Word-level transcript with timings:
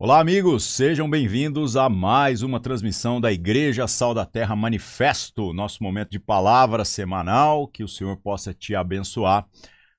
Olá, 0.00 0.20
amigos, 0.20 0.62
sejam 0.62 1.10
bem-vindos 1.10 1.76
a 1.76 1.88
mais 1.88 2.42
uma 2.42 2.60
transmissão 2.60 3.20
da 3.20 3.32
Igreja 3.32 3.88
Sal 3.88 4.14
da 4.14 4.24
Terra 4.24 4.54
Manifesto, 4.54 5.52
nosso 5.52 5.82
momento 5.82 6.10
de 6.10 6.20
palavra 6.20 6.84
semanal. 6.84 7.66
Que 7.66 7.82
o 7.82 7.88
Senhor 7.88 8.16
possa 8.18 8.54
te 8.54 8.76
abençoar, 8.76 9.44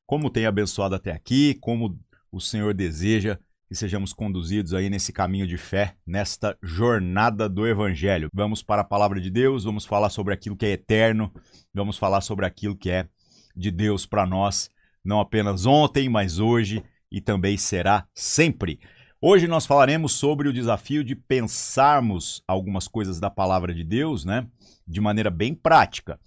como 0.06 0.30
tem 0.30 0.46
abençoado 0.46 0.96
até 0.96 1.12
aqui, 1.12 1.54
como 1.56 2.00
o 2.32 2.40
Senhor 2.40 2.74
deseja 2.74 3.38
que 3.68 3.76
sejamos 3.76 4.14
conduzidos 4.14 4.74
aí 4.74 4.90
nesse 4.90 5.12
caminho 5.12 5.46
de 5.46 5.58
fé, 5.58 5.98
nesta 6.08 6.58
jornada 6.64 7.50
do 7.50 7.68
Evangelho. 7.68 8.30
Vamos 8.34 8.64
para 8.64 8.84
a 8.84 8.86
palavra 8.86 9.20
de 9.20 9.30
Deus, 9.30 9.66
vamos 9.66 9.84
falar 9.84 10.10
sobre 10.12 10.34
aquilo 10.34 10.56
que 10.56 10.66
é 10.66 10.72
eterno, 10.72 11.30
vamos 11.74 11.98
falar 11.98 12.22
sobre 12.22 12.46
aquilo 12.46 12.78
que 12.78 12.90
é 12.90 13.06
de 13.54 13.70
Deus 13.70 14.06
para 14.06 14.26
nós, 14.26 14.72
não 15.04 15.20
apenas 15.20 15.66
ontem, 15.66 16.08
mas 16.08 16.40
hoje 16.40 16.82
e 17.12 17.20
também 17.20 17.58
será 17.58 18.08
sempre. 18.14 18.80
Hoje 19.22 19.50
nós 19.50 19.66
falaremos 19.66 20.14
sobre 20.14 20.48
o 20.48 20.54
desafio 20.54 21.04
de 21.04 21.14
pensarmos 21.14 22.42
algumas 22.48 22.88
coisas 22.88 23.20
da 23.20 23.30
palavra 23.30 23.74
de 23.74 23.84
Deus, 23.84 24.24
né, 24.24 24.48
de 24.88 25.02
maneira 25.02 25.30
bem 25.30 25.54
prática, 25.54 26.18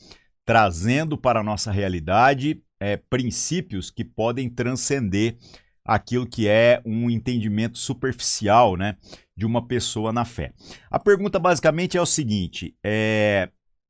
trazendo 0.44 1.16
para 1.16 1.40
a 1.40 1.42
nossa 1.42 1.72
realidade 1.72 2.62
é, 2.78 2.98
princípios 2.98 3.90
que 3.90 4.04
podem 4.04 4.50
transcender 4.50 5.38
aquilo 5.82 6.26
que 6.26 6.46
é 6.46 6.82
um 6.84 7.08
entendimento 7.08 7.78
superficial, 7.78 8.76
né, 8.76 8.98
de 9.34 9.46
uma 9.46 9.66
pessoa 9.66 10.12
na 10.12 10.26
fé. 10.26 10.52
A 10.90 10.98
pergunta 10.98 11.38
basicamente 11.38 11.96
é 11.96 12.02
o 12.02 12.04
seguinte: 12.04 12.76
é, 12.84 13.48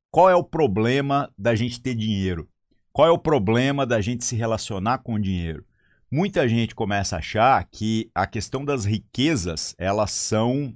qual 0.09 0.29
é 0.29 0.35
o 0.35 0.45
problema 0.45 1.29
da 1.37 1.53
gente 1.55 1.81
ter 1.81 1.93
dinheiro? 1.93 2.47
Qual 2.93 3.05
é 3.05 3.11
o 3.11 3.19
problema 3.19 3.85
da 3.85 3.99
gente 3.99 4.23
se 4.23 4.37
relacionar 4.37 4.99
com 4.99 5.19
dinheiro? 5.19 5.65
Muita 6.15 6.47
gente 6.47 6.75
começa 6.75 7.15
a 7.15 7.17
achar 7.17 7.67
que 7.71 8.07
a 8.13 8.27
questão 8.27 8.63
das 8.63 8.85
riquezas, 8.85 9.73
elas 9.79 10.11
são 10.11 10.71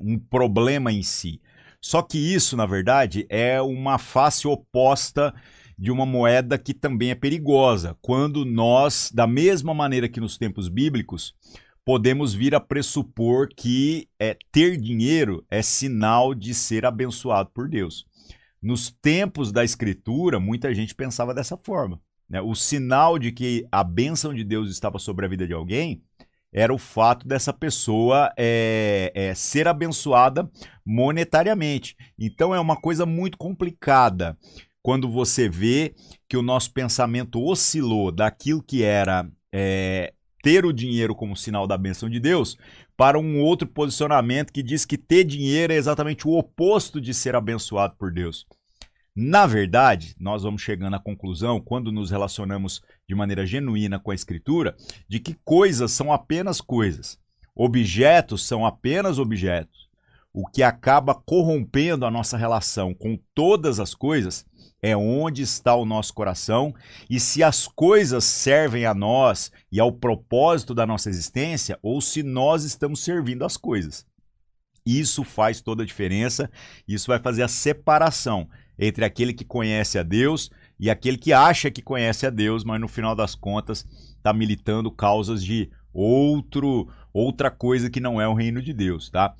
um 0.00 0.18
problema 0.18 0.90
em 0.90 1.00
si. 1.00 1.40
Só 1.80 2.02
que 2.02 2.18
isso, 2.18 2.56
na 2.56 2.66
verdade, 2.66 3.24
é 3.28 3.62
uma 3.62 3.98
face 3.98 4.48
oposta 4.48 5.32
de 5.78 5.92
uma 5.92 6.04
moeda 6.04 6.58
que 6.58 6.74
também 6.74 7.12
é 7.12 7.14
perigosa, 7.14 7.96
quando 8.02 8.44
nós, 8.44 9.12
da 9.14 9.28
mesma 9.28 9.72
maneira 9.72 10.08
que 10.08 10.18
nos 10.18 10.36
tempos 10.36 10.68
bíblicos, 10.68 11.36
podemos 11.84 12.34
vir 12.34 12.52
a 12.52 12.58
pressupor 12.58 13.46
que 13.46 14.08
é, 14.18 14.36
ter 14.50 14.76
dinheiro 14.76 15.46
é 15.48 15.62
sinal 15.62 16.34
de 16.34 16.52
ser 16.52 16.84
abençoado 16.84 17.48
por 17.54 17.68
Deus. 17.68 18.04
Nos 18.60 18.90
tempos 18.90 19.52
da 19.52 19.62
Escritura, 19.62 20.40
muita 20.40 20.74
gente 20.74 20.96
pensava 20.96 21.32
dessa 21.32 21.56
forma. 21.56 22.00
Né? 22.32 22.40
O 22.40 22.54
sinal 22.54 23.18
de 23.18 23.30
que 23.30 23.66
a 23.70 23.84
bênção 23.84 24.32
de 24.32 24.42
Deus 24.42 24.70
estava 24.70 24.98
sobre 24.98 25.26
a 25.26 25.28
vida 25.28 25.46
de 25.46 25.52
alguém 25.52 26.02
era 26.50 26.72
o 26.72 26.78
fato 26.78 27.28
dessa 27.28 27.52
pessoa 27.52 28.32
é, 28.38 29.12
é, 29.14 29.34
ser 29.34 29.68
abençoada 29.68 30.50
monetariamente. 30.84 31.94
Então 32.18 32.54
é 32.54 32.60
uma 32.60 32.76
coisa 32.76 33.04
muito 33.04 33.36
complicada 33.36 34.36
quando 34.82 35.10
você 35.10 35.48
vê 35.48 35.94
que 36.26 36.36
o 36.36 36.42
nosso 36.42 36.72
pensamento 36.72 37.42
oscilou 37.42 38.10
daquilo 38.10 38.62
que 38.62 38.82
era 38.82 39.30
é, 39.52 40.12
ter 40.42 40.64
o 40.64 40.72
dinheiro 40.72 41.14
como 41.14 41.36
sinal 41.36 41.66
da 41.66 41.76
bênção 41.76 42.08
de 42.08 42.18
Deus 42.18 42.56
para 42.96 43.18
um 43.18 43.40
outro 43.40 43.68
posicionamento 43.68 44.52
que 44.52 44.62
diz 44.62 44.84
que 44.84 44.96
ter 44.96 45.24
dinheiro 45.24 45.72
é 45.72 45.76
exatamente 45.76 46.26
o 46.26 46.32
oposto 46.32 47.00
de 47.00 47.12
ser 47.12 47.36
abençoado 47.36 47.94
por 47.96 48.10
Deus. 48.10 48.46
Na 49.14 49.46
verdade, 49.46 50.16
nós 50.18 50.42
vamos 50.42 50.62
chegando 50.62 50.96
à 50.96 50.98
conclusão, 50.98 51.60
quando 51.60 51.92
nos 51.92 52.10
relacionamos 52.10 52.82
de 53.06 53.14
maneira 53.14 53.44
genuína 53.44 53.98
com 53.98 54.10
a 54.10 54.14
Escritura, 54.14 54.74
de 55.06 55.20
que 55.20 55.34
coisas 55.44 55.92
são 55.92 56.10
apenas 56.10 56.62
coisas, 56.62 57.18
objetos 57.54 58.46
são 58.46 58.64
apenas 58.64 59.18
objetos. 59.18 59.90
O 60.32 60.46
que 60.46 60.62
acaba 60.62 61.14
corrompendo 61.14 62.06
a 62.06 62.10
nossa 62.10 62.38
relação 62.38 62.94
com 62.94 63.18
todas 63.34 63.78
as 63.78 63.94
coisas 63.94 64.46
é 64.80 64.96
onde 64.96 65.42
está 65.42 65.74
o 65.74 65.84
nosso 65.84 66.14
coração 66.14 66.74
e 67.08 67.20
se 67.20 67.42
as 67.42 67.68
coisas 67.68 68.24
servem 68.24 68.86
a 68.86 68.94
nós 68.94 69.52
e 69.70 69.78
ao 69.78 69.92
propósito 69.92 70.74
da 70.74 70.86
nossa 70.86 71.10
existência 71.10 71.78
ou 71.82 72.00
se 72.00 72.22
nós 72.22 72.64
estamos 72.64 73.04
servindo 73.04 73.44
as 73.44 73.58
coisas. 73.58 74.06
Isso 74.84 75.22
faz 75.22 75.60
toda 75.60 75.82
a 75.82 75.86
diferença, 75.86 76.50
isso 76.88 77.06
vai 77.08 77.18
fazer 77.18 77.42
a 77.42 77.48
separação 77.48 78.48
entre 78.84 79.04
aquele 79.04 79.32
que 79.32 79.44
conhece 79.44 79.98
a 79.98 80.02
Deus 80.02 80.50
e 80.78 80.90
aquele 80.90 81.16
que 81.16 81.32
acha 81.32 81.70
que 81.70 81.80
conhece 81.80 82.26
a 82.26 82.30
Deus, 82.30 82.64
mas 82.64 82.80
no 82.80 82.88
final 82.88 83.14
das 83.14 83.36
contas 83.36 83.86
está 84.16 84.32
militando 84.32 84.90
causas 84.90 85.44
de 85.44 85.70
outro 85.92 86.88
outra 87.12 87.50
coisa 87.50 87.90
que 87.90 88.00
não 88.00 88.20
é 88.20 88.26
o 88.26 88.34
reino 88.34 88.62
de 88.62 88.72
Deus, 88.72 89.10
tá? 89.10 89.34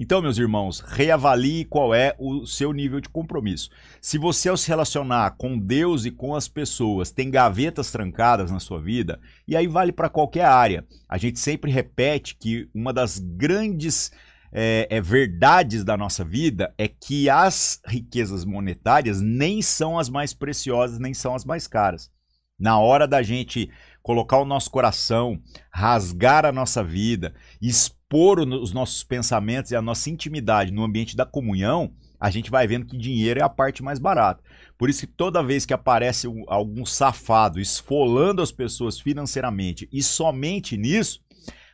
Então, 0.00 0.22
meus 0.22 0.38
irmãos, 0.38 0.80
reavalie 0.80 1.64
qual 1.64 1.92
é 1.92 2.14
o 2.18 2.46
seu 2.46 2.72
nível 2.72 3.00
de 3.00 3.08
compromisso. 3.08 3.68
Se 4.00 4.16
você, 4.16 4.48
ao 4.48 4.56
se 4.56 4.68
relacionar 4.68 5.32
com 5.36 5.58
Deus 5.58 6.04
e 6.04 6.10
com 6.12 6.36
as 6.36 6.46
pessoas, 6.46 7.10
tem 7.10 7.28
gavetas 7.30 7.90
trancadas 7.90 8.50
na 8.50 8.60
sua 8.60 8.80
vida, 8.80 9.20
e 9.46 9.56
aí 9.56 9.66
vale 9.66 9.90
para 9.90 10.08
qualquer 10.08 10.44
área. 10.44 10.86
A 11.08 11.18
gente 11.18 11.38
sempre 11.40 11.70
repete 11.70 12.36
que 12.36 12.68
uma 12.72 12.92
das 12.92 13.18
grandes 13.18 14.12
é, 14.52 14.86
é, 14.90 15.00
verdades 15.00 15.84
da 15.84 15.96
nossa 15.96 16.24
vida 16.24 16.74
é 16.78 16.88
que 16.88 17.28
as 17.28 17.80
riquezas 17.86 18.44
monetárias 18.44 19.20
nem 19.20 19.60
são 19.62 19.98
as 19.98 20.08
mais 20.08 20.32
preciosas, 20.32 20.98
nem 20.98 21.12
são 21.12 21.34
as 21.34 21.44
mais 21.44 21.66
caras. 21.66 22.10
Na 22.58 22.78
hora 22.78 23.06
da 23.06 23.22
gente 23.22 23.70
colocar 24.02 24.38
o 24.38 24.44
nosso 24.44 24.70
coração, 24.70 25.40
rasgar 25.72 26.44
a 26.44 26.52
nossa 26.52 26.82
vida, 26.82 27.34
expor 27.60 28.40
os 28.40 28.72
nossos 28.72 29.04
pensamentos 29.04 29.70
e 29.70 29.76
a 29.76 29.82
nossa 29.82 30.08
intimidade 30.10 30.72
no 30.72 30.82
ambiente 30.82 31.14
da 31.14 31.26
comunhão, 31.26 31.92
a 32.18 32.30
gente 32.30 32.50
vai 32.50 32.66
vendo 32.66 32.86
que 32.86 32.96
dinheiro 32.96 33.38
é 33.38 33.42
a 33.42 33.48
parte 33.48 33.82
mais 33.82 33.98
barata. 33.98 34.42
Por 34.76 34.88
isso 34.88 35.00
que 35.00 35.12
toda 35.12 35.42
vez 35.42 35.64
que 35.64 35.74
aparece 35.74 36.26
algum 36.48 36.84
safado 36.84 37.60
esfolando 37.60 38.42
as 38.42 38.50
pessoas 38.50 38.98
financeiramente 38.98 39.88
e 39.92 40.02
somente 40.02 40.76
nisso, 40.76 41.20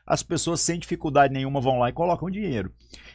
as 0.06 0.22
pessoas 0.22 0.60
sem 0.60 0.78
dificuldade 0.78 1.32
nenhuma 1.32 1.60
vão 1.60 1.78
lá 1.78 1.88
e 1.88 1.92
colocam 1.92 2.30
dinheiro. 2.30 2.72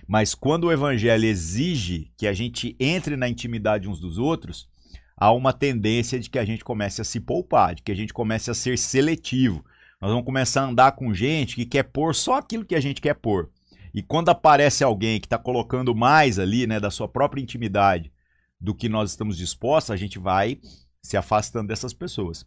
Mas 0.07 0.33
quando 0.33 0.65
o 0.65 0.71
evangelho 0.71 1.25
exige 1.25 2.11
que 2.17 2.25
a 2.25 2.33
gente 2.33 2.75
entre 2.79 3.15
na 3.15 3.29
intimidade 3.29 3.87
uns 3.87 3.99
dos 3.99 4.17
outros, 4.17 4.67
há 5.15 5.31
uma 5.31 5.53
tendência 5.53 6.19
de 6.19 6.29
que 6.29 6.39
a 6.39 6.45
gente 6.45 6.63
comece 6.63 7.01
a 7.01 7.03
se 7.03 7.19
poupar, 7.19 7.75
de 7.75 7.83
que 7.83 7.91
a 7.91 7.95
gente 7.95 8.13
comece 8.13 8.49
a 8.49 8.55
ser 8.55 8.77
seletivo. 8.77 9.63
Nós 10.01 10.09
vamos 10.09 10.25
começar 10.25 10.61
a 10.61 10.67
andar 10.69 10.93
com 10.93 11.13
gente 11.13 11.55
que 11.55 11.65
quer 11.65 11.83
pôr 11.83 12.15
só 12.15 12.35
aquilo 12.35 12.65
que 12.65 12.75
a 12.75 12.79
gente 12.79 13.01
quer 13.01 13.15
pôr. 13.15 13.49
E 13.93 14.01
quando 14.01 14.29
aparece 14.29 14.83
alguém 14.83 15.19
que 15.19 15.25
está 15.27 15.37
colocando 15.37 15.93
mais 15.93 16.39
ali, 16.39 16.65
né, 16.65 16.79
da 16.79 16.89
sua 16.89 17.07
própria 17.07 17.41
intimidade 17.41 18.11
do 18.59 18.73
que 18.73 18.89
nós 18.89 19.11
estamos 19.11 19.37
dispostos, 19.37 19.91
a 19.91 19.97
gente 19.97 20.17
vai 20.17 20.59
se 21.01 21.17
afastando 21.17 21.67
dessas 21.67 21.93
pessoas. 21.93 22.45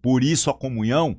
Por 0.00 0.22
isso 0.22 0.50
a 0.50 0.54
comunhão 0.54 1.18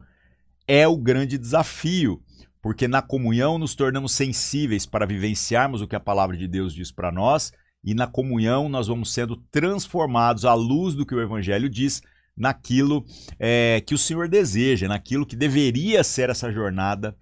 é 0.67 0.87
o 0.87 0.97
grande 0.97 1.37
desafio 1.37 2.21
porque 2.67 2.85
na 2.85 3.01
comunhão 3.01 3.57
nos 3.57 3.75
tornamos 3.75 4.11
sensíveis 4.11 4.85
para 4.85 5.05
vivenciarmos 5.05 5.81
o 5.81 5.87
que 5.87 5.95
a 5.95 6.01
palavra 6.01 6.35
de 6.35 6.49
Deus 6.49 6.73
diz 6.73 6.91
para 6.91 7.13
nós, 7.13 7.53
e 7.81 7.93
na 7.93 8.07
comunhão 8.07 8.67
nós 8.67 8.87
vamos 8.87 9.13
sendo 9.13 9.37
transformados 9.49 10.43
à 10.43 10.53
luz 10.53 10.93
do 10.93 11.05
que 11.05 11.15
o 11.15 11.21
Evangelho 11.21 11.69
diz, 11.69 12.01
naquilo 12.35 13.05
é, 13.39 13.81
que 13.87 13.95
o 13.95 13.97
Senhor 13.97 14.27
deseja, 14.27 14.85
naquilo 14.85 15.25
que 15.25 15.37
deveria 15.37 16.03
ser 16.03 16.29
essa 16.29 16.51
jornada 16.51 17.15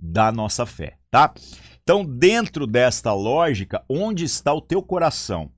da 0.00 0.32
nossa 0.32 0.64
fé, 0.64 0.96
tá? 1.10 1.34
Então, 1.82 2.02
dentro 2.02 2.66
desta 2.66 3.12
lógica, 3.12 3.84
onde 3.90 4.24
está 4.24 4.54
o 4.54 4.62
teu 4.62 4.82
coração? 4.82 5.50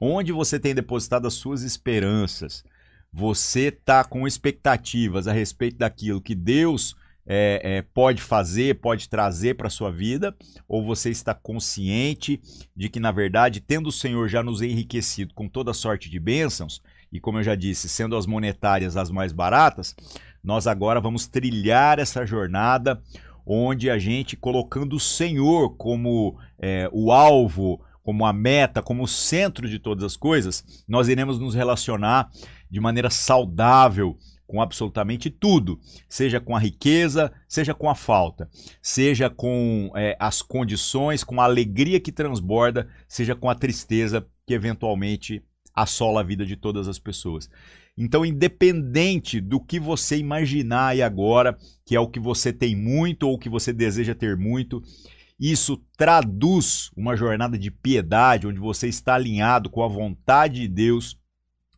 Onde 0.00 0.32
você 0.32 0.58
tem 0.58 0.74
depositado 0.74 1.26
as 1.26 1.34
suas 1.34 1.60
esperanças? 1.62 2.64
Você 3.12 3.68
está 3.68 4.02
com 4.02 4.26
expectativas 4.26 5.28
a 5.28 5.32
respeito 5.34 5.76
daquilo 5.76 6.22
que 6.22 6.34
Deus 6.34 6.96
é, 7.30 7.60
é, 7.62 7.82
pode 7.82 8.22
fazer, 8.22 8.80
pode 8.80 9.06
trazer 9.06 9.54
para 9.54 9.66
a 9.66 9.70
sua 9.70 9.92
vida, 9.92 10.34
ou 10.66 10.82
você 10.82 11.10
está 11.10 11.34
consciente 11.34 12.40
de 12.74 12.88
que, 12.88 12.98
na 12.98 13.12
verdade, 13.12 13.60
tendo 13.60 13.88
o 13.88 13.92
Senhor 13.92 14.26
já 14.28 14.42
nos 14.42 14.62
enriquecido 14.62 15.34
com 15.34 15.46
toda 15.46 15.74
sorte 15.74 16.08
de 16.08 16.18
bênçãos, 16.18 16.82
e 17.12 17.20
como 17.20 17.38
eu 17.38 17.42
já 17.42 17.54
disse, 17.54 17.86
sendo 17.86 18.16
as 18.16 18.24
monetárias 18.24 18.96
as 18.96 19.10
mais 19.10 19.30
baratas, 19.30 19.94
nós 20.42 20.66
agora 20.66 21.00
vamos 21.00 21.26
trilhar 21.26 21.98
essa 21.98 22.24
jornada 22.24 23.02
onde 23.44 23.90
a 23.90 23.98
gente, 23.98 24.36
colocando 24.36 24.96
o 24.96 25.00
Senhor 25.00 25.76
como 25.76 26.38
é, 26.58 26.88
o 26.92 27.12
alvo, 27.12 27.80
como 28.02 28.24
a 28.24 28.32
meta, 28.32 28.82
como 28.82 29.02
o 29.02 29.08
centro 29.08 29.68
de 29.68 29.78
todas 29.78 30.02
as 30.02 30.16
coisas, 30.16 30.64
nós 30.88 31.08
iremos 31.08 31.38
nos 31.38 31.54
relacionar 31.54 32.30
de 32.70 32.80
maneira 32.80 33.10
saudável 33.10 34.16
com 34.48 34.62
absolutamente 34.62 35.28
tudo, 35.28 35.78
seja 36.08 36.40
com 36.40 36.56
a 36.56 36.58
riqueza, 36.58 37.30
seja 37.46 37.74
com 37.74 37.88
a 37.88 37.94
falta, 37.94 38.48
seja 38.80 39.28
com 39.28 39.92
é, 39.94 40.16
as 40.18 40.40
condições, 40.40 41.22
com 41.22 41.38
a 41.38 41.44
alegria 41.44 42.00
que 42.00 42.10
transborda, 42.10 42.88
seja 43.06 43.36
com 43.36 43.50
a 43.50 43.54
tristeza 43.54 44.26
que 44.46 44.54
eventualmente 44.54 45.42
assola 45.74 46.20
a 46.20 46.24
vida 46.24 46.46
de 46.46 46.56
todas 46.56 46.88
as 46.88 46.98
pessoas. 46.98 47.48
Então, 47.96 48.24
independente 48.24 49.40
do 49.40 49.60
que 49.60 49.78
você 49.78 50.16
imaginar 50.16 50.88
aí 50.88 51.02
agora, 51.02 51.58
que 51.84 51.94
é 51.94 52.00
o 52.00 52.08
que 52.08 52.18
você 52.18 52.52
tem 52.52 52.74
muito 52.74 53.28
ou 53.28 53.38
que 53.38 53.48
você 53.50 53.72
deseja 53.72 54.14
ter 54.14 54.36
muito, 54.36 54.82
Isso 55.38 55.80
traduz 55.96 56.90
uma 56.96 57.14
jornada 57.14 57.56
de 57.56 57.70
piedade, 57.70 58.46
onde 58.46 58.58
você 58.58 58.88
está 58.88 59.14
alinhado 59.14 59.70
com 59.70 59.84
a 59.84 59.88
vontade 59.88 60.62
de 60.62 60.68
Deus 60.68 61.16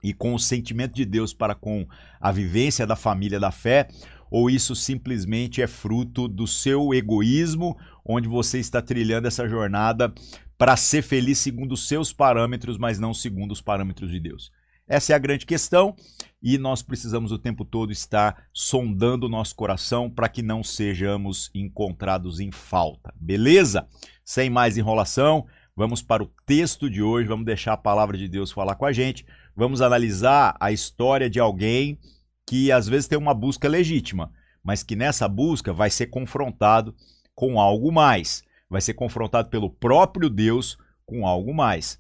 e 0.03 0.13
com 0.13 0.35
o 0.35 0.39
sentimento 0.39 0.95
de 0.95 1.05
Deus 1.05 1.33
para 1.33 1.55
com 1.55 1.87
a 2.21 2.33
vivência 2.33 2.87
da 2.87 2.97
família 2.97 3.39
da 3.39 3.51
fé, 3.51 3.89
ou 4.31 4.49
isso 4.49 4.77
simplesmente 4.77 5.61
é 5.61 5.67
fruto 5.67 6.29
do 6.29 6.47
seu 6.47 6.95
egoísmo, 6.95 7.77
onde 8.05 8.29
você 8.29 8.59
está 8.59 8.81
trilhando 8.81 9.27
essa 9.27 9.49
jornada 9.49 10.13
para 10.57 10.77
ser 10.77 11.03
feliz 11.03 11.39
segundo 11.39 11.73
os 11.73 11.89
seus 11.89 12.13
parâmetros, 12.13 12.79
mas 12.79 12.99
não 12.99 13.13
segundo 13.13 13.53
os 13.53 13.61
parâmetros 13.61 14.11
de 14.11 14.21
Deus? 14.21 14.53
Essa 14.91 15.13
é 15.13 15.17
a 15.17 15.21
grande 15.21 15.47
questão 15.47 15.95
e 16.43 16.59
nós 16.59 16.83
precisamos 16.83 17.31
o 17.31 17.39
tempo 17.39 17.65
todo 17.65 17.93
estar 17.93 18.45
sondando 18.53 19.27
o 19.27 19.29
nosso 19.29 19.55
coração 19.55 20.11
para 20.11 20.29
que 20.29 20.43
não 20.43 20.65
sejamos 20.65 21.49
encontrados 21.55 22.41
em 22.41 22.51
falta. 22.51 23.15
Beleza? 23.15 23.87
Sem 24.25 24.51
mais 24.51 24.77
enrolação, 24.77 25.47
vamos 25.77 26.03
para 26.03 26.25
o 26.25 26.31
texto 26.45 26.91
de 26.91 27.01
hoje, 27.01 27.29
vamos 27.29 27.47
deixar 27.47 27.75
a 27.75 27.77
palavra 27.77 28.19
de 28.19 28.27
Deus 28.29 28.51
falar 28.51 28.75
com 28.75 28.85
a 28.85 28.93
gente. 28.93 29.25
Vamos 29.55 29.83
analisar 29.83 30.57
a 30.61 30.73
história 30.73 31.29
de 31.29 31.41
alguém 31.41 31.99
que 32.47 32.73
às 32.73 32.89
vezes 32.89 33.09
tem 33.09 33.19
uma 33.19 33.35
busca 33.35 33.69
legítima, 33.69 34.33
mas 34.63 34.83
que 34.83 34.97
nessa 34.97 35.29
busca 35.29 35.73
vai 35.73 35.91
ser 35.91 36.07
confrontado 36.07 36.95
com 37.35 37.61
algo 37.61 37.93
mais. 37.93 38.43
Vai 38.69 38.81
ser 38.81 38.95
confrontado 38.95 39.49
pelo 39.49 39.71
próprio 39.71 40.29
Deus 40.29 40.77
com 41.05 41.27
algo 41.27 41.53
mais. 41.55 41.99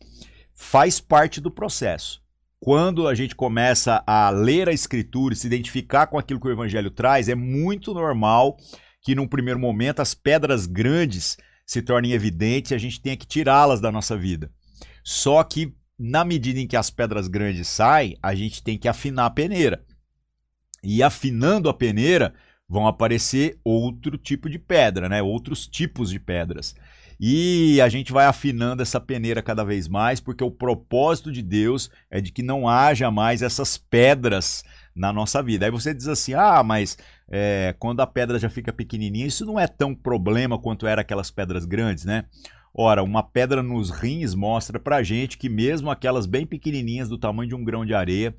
Faz 0.55 1.01
parte 1.01 1.41
do 1.41 1.51
processo 1.51 2.23
quando 2.61 3.09
a 3.09 3.15
gente 3.15 3.35
começa 3.35 4.05
a 4.07 4.29
ler 4.29 4.69
a 4.69 4.73
escritura 4.73 5.33
e 5.33 5.37
se 5.37 5.47
identificar 5.47 6.07
com 6.07 6.19
aquilo 6.19 6.39
que 6.39 6.47
o 6.47 6.53
evangelho 6.53 6.91
traz, 6.91 7.29
é 7.29 7.35
muito 7.35 7.95
normal 7.95 8.59
que 9.03 9.15
num 9.15 9.27
primeiro 9.27 9.59
momento 9.59 10.01
as 10.01 10.13
pedras 10.13 10.67
grandes 10.67 11.39
se 11.67 11.81
tornem 11.81 12.13
evidentes 12.13 12.71
e 12.71 12.75
a 12.75 12.79
gente 12.79 13.01
tenha 13.01 13.17
que 13.17 13.27
tirá-las 13.27 13.81
da 13.81 13.91
nossa 13.91 14.15
vida. 14.15 14.53
Só 15.03 15.43
que 15.43 15.75
na 16.03 16.25
medida 16.25 16.59
em 16.59 16.67
que 16.67 16.79
as 16.79 16.89
pedras 16.89 17.29
grandes 17.29 17.69
saem, 17.69 18.17
a 18.23 18.35
gente 18.35 18.63
tem 18.63 18.79
que 18.79 18.89
afinar 18.89 19.27
a 19.27 19.31
peneira. 19.31 19.85
E 20.83 21.03
afinando 21.03 21.69
a 21.69 21.75
peneira, 21.75 22.33
vão 22.67 22.87
aparecer 22.87 23.61
outro 23.63 24.17
tipo 24.17 24.49
de 24.49 24.59
pedra, 24.59 25.11
né? 25.11 25.21
Outros 25.21 25.67
tipos 25.67 26.09
de 26.09 26.19
pedras. 26.19 26.75
E 27.21 27.79
a 27.83 27.89
gente 27.91 28.13
vai 28.13 28.25
afinando 28.25 28.81
essa 28.81 28.99
peneira 28.99 29.43
cada 29.43 29.63
vez 29.63 29.87
mais, 29.89 30.21
porque 30.21 30.43
o 30.43 30.51
propósito 30.51 31.31
de 31.31 31.43
Deus 31.43 31.91
é 32.11 32.19
de 32.19 32.33
que 32.33 32.43
não 32.43 32.67
haja 32.67 33.11
mais 33.11 33.43
essas 33.43 33.77
pedras 33.77 34.65
na 34.97 35.13
nossa 35.13 35.43
vida. 35.43 35.67
Aí 35.67 35.71
você 35.71 35.93
diz 35.93 36.09
assim: 36.09 36.33
ah, 36.33 36.63
mas 36.63 36.97
é, 37.31 37.75
quando 37.79 38.01
a 38.01 38.07
pedra 38.07 38.39
já 38.39 38.49
fica 38.49 38.73
pequenininha, 38.73 39.27
isso 39.27 39.45
não 39.45 39.61
é 39.61 39.67
tão 39.67 39.95
problema 39.95 40.59
quanto 40.59 40.87
era 40.87 41.03
aquelas 41.03 41.31
pedras 41.31 41.67
grandes, 41.67 42.07
né? 42.07 42.25
Ora, 42.73 43.03
uma 43.03 43.23
pedra 43.23 43.63
nos 43.63 43.91
rins 43.91 44.35
mostra 44.35 44.79
pra 44.79 45.03
gente 45.03 45.37
que 45.37 45.49
mesmo 45.49 45.91
aquelas 45.91 46.27
bem 46.27 46.47
pequenininhas 46.47 47.09
do 47.09 47.19
tamanho 47.19 47.49
de 47.49 47.55
um 47.55 47.65
grão 47.65 47.85
de 47.85 47.95
areia 47.95 48.35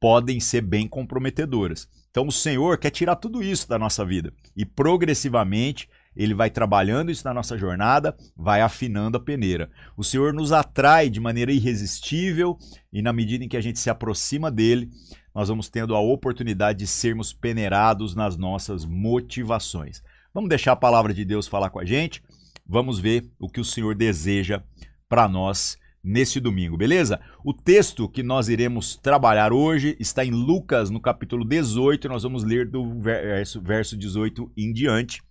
podem 0.00 0.40
ser 0.40 0.62
bem 0.62 0.88
comprometedoras. 0.88 1.88
Então 2.10 2.26
o 2.26 2.32
Senhor 2.32 2.78
quer 2.78 2.90
tirar 2.90 3.16
tudo 3.16 3.42
isso 3.42 3.68
da 3.68 3.78
nossa 3.78 4.04
vida 4.04 4.32
e 4.56 4.64
progressivamente 4.64 5.88
ele 6.16 6.32
vai 6.32 6.48
trabalhando 6.48 7.10
isso 7.10 7.26
na 7.26 7.34
nossa 7.34 7.58
jornada, 7.58 8.16
vai 8.34 8.62
afinando 8.62 9.18
a 9.18 9.20
peneira. 9.20 9.70
O 9.96 10.02
Senhor 10.02 10.32
nos 10.32 10.50
atrai 10.50 11.10
de 11.10 11.20
maneira 11.20 11.52
irresistível 11.52 12.56
e 12.90 13.02
na 13.02 13.12
medida 13.12 13.44
em 13.44 13.48
que 13.48 13.56
a 13.56 13.60
gente 13.60 13.78
se 13.78 13.90
aproxima 13.90 14.50
dele, 14.50 14.88
nós 15.34 15.48
vamos 15.48 15.68
tendo 15.68 15.94
a 15.94 16.00
oportunidade 16.00 16.78
de 16.78 16.86
sermos 16.86 17.34
peneirados 17.34 18.14
nas 18.14 18.38
nossas 18.38 18.86
motivações. 18.86 20.02
Vamos 20.32 20.48
deixar 20.48 20.72
a 20.72 20.76
palavra 20.76 21.12
de 21.12 21.24
Deus 21.24 21.46
falar 21.46 21.68
com 21.68 21.78
a 21.78 21.84
gente? 21.84 22.22
Vamos 22.68 22.98
ver 22.98 23.30
o 23.38 23.48
que 23.48 23.60
o 23.60 23.64
Senhor 23.64 23.94
deseja 23.94 24.62
para 25.08 25.28
nós 25.28 25.78
nesse 26.02 26.40
domingo, 26.40 26.76
beleza? 26.76 27.20
O 27.44 27.52
texto 27.52 28.08
que 28.08 28.22
nós 28.22 28.48
iremos 28.48 28.96
trabalhar 28.96 29.52
hoje 29.52 29.96
está 29.98 30.24
em 30.24 30.30
Lucas, 30.30 30.90
no 30.90 31.00
capítulo 31.00 31.44
18, 31.44 32.08
nós 32.08 32.22
vamos 32.22 32.44
ler 32.44 32.68
do 32.68 33.00
verso, 33.00 33.60
verso 33.60 33.96
18 33.96 34.50
em 34.56 34.72
diante 34.72 35.22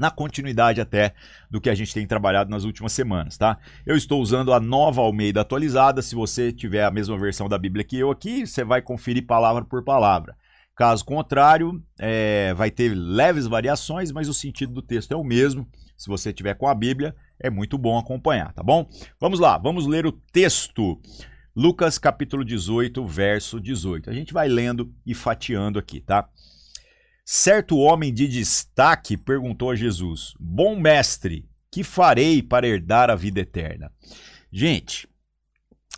na 0.00 0.10
continuidade 0.10 0.80
até 0.80 1.12
do 1.50 1.60
que 1.60 1.68
a 1.68 1.74
gente 1.74 1.92
tem 1.92 2.06
trabalhado 2.06 2.48
nas 2.48 2.64
últimas 2.64 2.90
semanas, 2.90 3.36
tá? 3.36 3.58
Eu 3.84 3.94
estou 3.94 4.22
usando 4.22 4.50
a 4.50 4.58
nova 4.58 5.02
Almeida 5.02 5.42
atualizada. 5.42 6.00
Se 6.00 6.14
você 6.14 6.50
tiver 6.50 6.84
a 6.84 6.90
mesma 6.90 7.18
versão 7.18 7.50
da 7.50 7.58
Bíblia 7.58 7.84
que 7.84 7.98
eu 7.98 8.10
aqui, 8.10 8.46
você 8.46 8.64
vai 8.64 8.80
conferir 8.80 9.26
palavra 9.26 9.62
por 9.62 9.84
palavra. 9.84 10.34
Caso 10.74 11.04
contrário, 11.04 11.82
é, 11.98 12.54
vai 12.54 12.70
ter 12.70 12.94
leves 12.94 13.46
variações, 13.46 14.10
mas 14.10 14.26
o 14.26 14.32
sentido 14.32 14.72
do 14.72 14.80
texto 14.80 15.12
é 15.12 15.16
o 15.16 15.22
mesmo. 15.22 15.68
Se 16.00 16.08
você 16.08 16.32
tiver 16.32 16.54
com 16.54 16.66
a 16.66 16.74
Bíblia, 16.74 17.14
é 17.38 17.50
muito 17.50 17.76
bom 17.76 17.98
acompanhar, 17.98 18.54
tá 18.54 18.62
bom? 18.62 18.88
Vamos 19.20 19.38
lá, 19.38 19.58
vamos 19.58 19.86
ler 19.86 20.06
o 20.06 20.12
texto. 20.12 20.98
Lucas 21.54 21.98
capítulo 21.98 22.42
18, 22.42 23.04
verso 23.04 23.60
18. 23.60 24.08
A 24.08 24.12
gente 24.14 24.32
vai 24.32 24.48
lendo 24.48 24.94
e 25.04 25.12
fatiando 25.12 25.78
aqui, 25.78 26.00
tá? 26.00 26.26
Certo 27.22 27.76
homem 27.76 28.14
de 28.14 28.26
destaque 28.26 29.14
perguntou 29.14 29.72
a 29.72 29.76
Jesus: 29.76 30.32
Bom 30.40 30.74
mestre, 30.74 31.46
que 31.70 31.84
farei 31.84 32.42
para 32.42 32.66
herdar 32.66 33.10
a 33.10 33.14
vida 33.14 33.40
eterna? 33.40 33.92
Gente, 34.50 35.06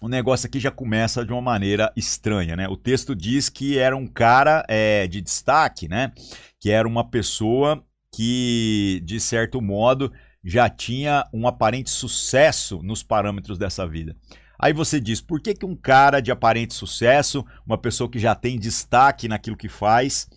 o 0.01 0.09
negócio 0.09 0.49
aqui 0.49 0.59
já 0.59 0.73
começa 0.73 1.25
de 1.25 1.31
uma 1.31 1.41
maneira 1.41 1.93
estranha, 1.95 2.57
né? 2.57 2.67
O 2.67 2.77
texto 2.77 3.15
diz 3.15 3.49
que 3.49 3.79
era 3.79 3.97
um 3.97 4.09
cara 4.09 4.65
é, 4.67 5.07
de 5.07 5.21
destaque, 5.21 5.87
né? 5.87 6.11
Que 6.59 6.73
era 6.73 6.89
uma 6.89 7.09
pessoa 7.09 7.87
que, 8.15 9.01
de 9.05 9.19
certo 9.19 9.61
modo, 9.61 10.13
já 10.45 10.69
tinha 10.69 11.25
um 11.33 11.47
aparente 11.47 11.91
sucesso 11.91 12.83
nos 12.83 13.03
parâmetros 13.03 13.59
dessa 13.59 13.87
vida. 13.87 14.17
Aí 14.59 14.73
você 14.73 15.01
diz, 15.01 15.21
por 15.21 15.41
que, 15.41 15.55
que 15.55 15.67
um 15.67 15.75
cara 15.75 16.21
de 16.21 16.31
aparente 16.31 16.75
sucesso, 16.75 17.45
uma 17.67 17.79
pessoa 17.79 18.11
que 18.11 18.19
já 18.19 18.35
tem 18.35 18.59
destaque 18.59 19.27
naquilo 19.27 19.57
que 19.57 19.69
faz, 19.69 20.29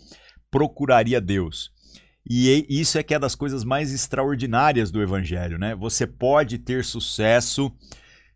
procuraria 0.49 1.19
Deus. 1.19 1.71
E 2.27 2.65
isso 2.67 2.97
é 2.97 3.03
que 3.03 3.13
é 3.13 3.19
das 3.19 3.35
coisas 3.35 3.63
mais 3.63 3.93
extraordinárias 3.93 4.89
do 4.89 5.01
evangelho, 5.01 5.59
né? 5.59 5.75
Você 5.75 6.07
pode 6.07 6.57
ter 6.57 6.83
sucesso 6.83 7.71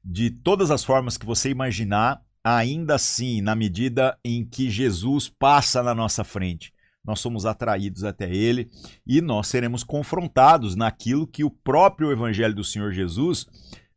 de 0.03 0.29
todas 0.29 0.69
as 0.69 0.83
formas 0.83 1.17
que 1.17 1.25
você 1.25 1.49
imaginar, 1.49 2.21
ainda 2.43 2.95
assim, 2.95 3.41
na 3.41 3.55
medida 3.55 4.15
em 4.23 4.45
que 4.45 4.69
Jesus 4.69 5.27
passa 5.27 5.81
na 5.81 5.95
nossa 5.95 6.23
frente. 6.23 6.71
Nós 7.03 7.19
somos 7.19 7.45
atraídos 7.45 8.03
até 8.03 8.33
ele 8.33 8.69
e 9.05 9.21
nós 9.21 9.47
seremos 9.47 9.83
confrontados 9.83 10.75
naquilo 10.75 11.27
que 11.27 11.43
o 11.43 11.49
próprio 11.49 12.11
evangelho 12.11 12.53
do 12.53 12.63
Senhor 12.63 12.91
Jesus 12.91 13.47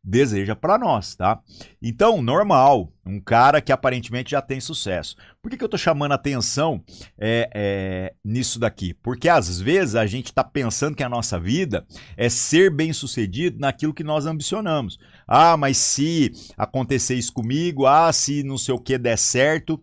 deseja 0.03 0.53
para 0.53 0.77
nós, 0.77 1.15
tá? 1.15 1.39
Então, 1.81 2.21
normal, 2.21 2.91
um 3.05 3.21
cara 3.21 3.61
que 3.61 3.71
aparentemente 3.71 4.31
já 4.31 4.41
tem 4.41 4.59
sucesso. 4.59 5.15
Por 5.41 5.49
que, 5.49 5.57
que 5.57 5.63
eu 5.63 5.67
estou 5.67 5.79
chamando 5.79 6.11
atenção 6.11 6.83
é, 7.17 7.49
é, 7.53 8.13
nisso 8.23 8.59
daqui? 8.59 8.93
Porque 8.93 9.29
às 9.29 9.61
vezes 9.61 9.95
a 9.95 10.05
gente 10.05 10.25
está 10.25 10.43
pensando 10.43 10.95
que 10.95 11.03
a 11.03 11.09
nossa 11.09 11.39
vida 11.39 11.85
é 12.17 12.27
ser 12.27 12.69
bem 12.69 12.91
sucedido 12.91 13.59
naquilo 13.59 13.93
que 13.93 14.03
nós 14.03 14.25
ambicionamos. 14.25 14.99
Ah, 15.25 15.55
mas 15.55 15.77
se 15.77 16.33
acontecer 16.57 17.15
isso 17.15 17.31
comigo, 17.31 17.85
ah, 17.85 18.11
se 18.11 18.43
não 18.43 18.57
sei 18.57 18.73
o 18.73 18.79
que 18.79 18.97
der 18.97 19.17
certo, 19.17 19.81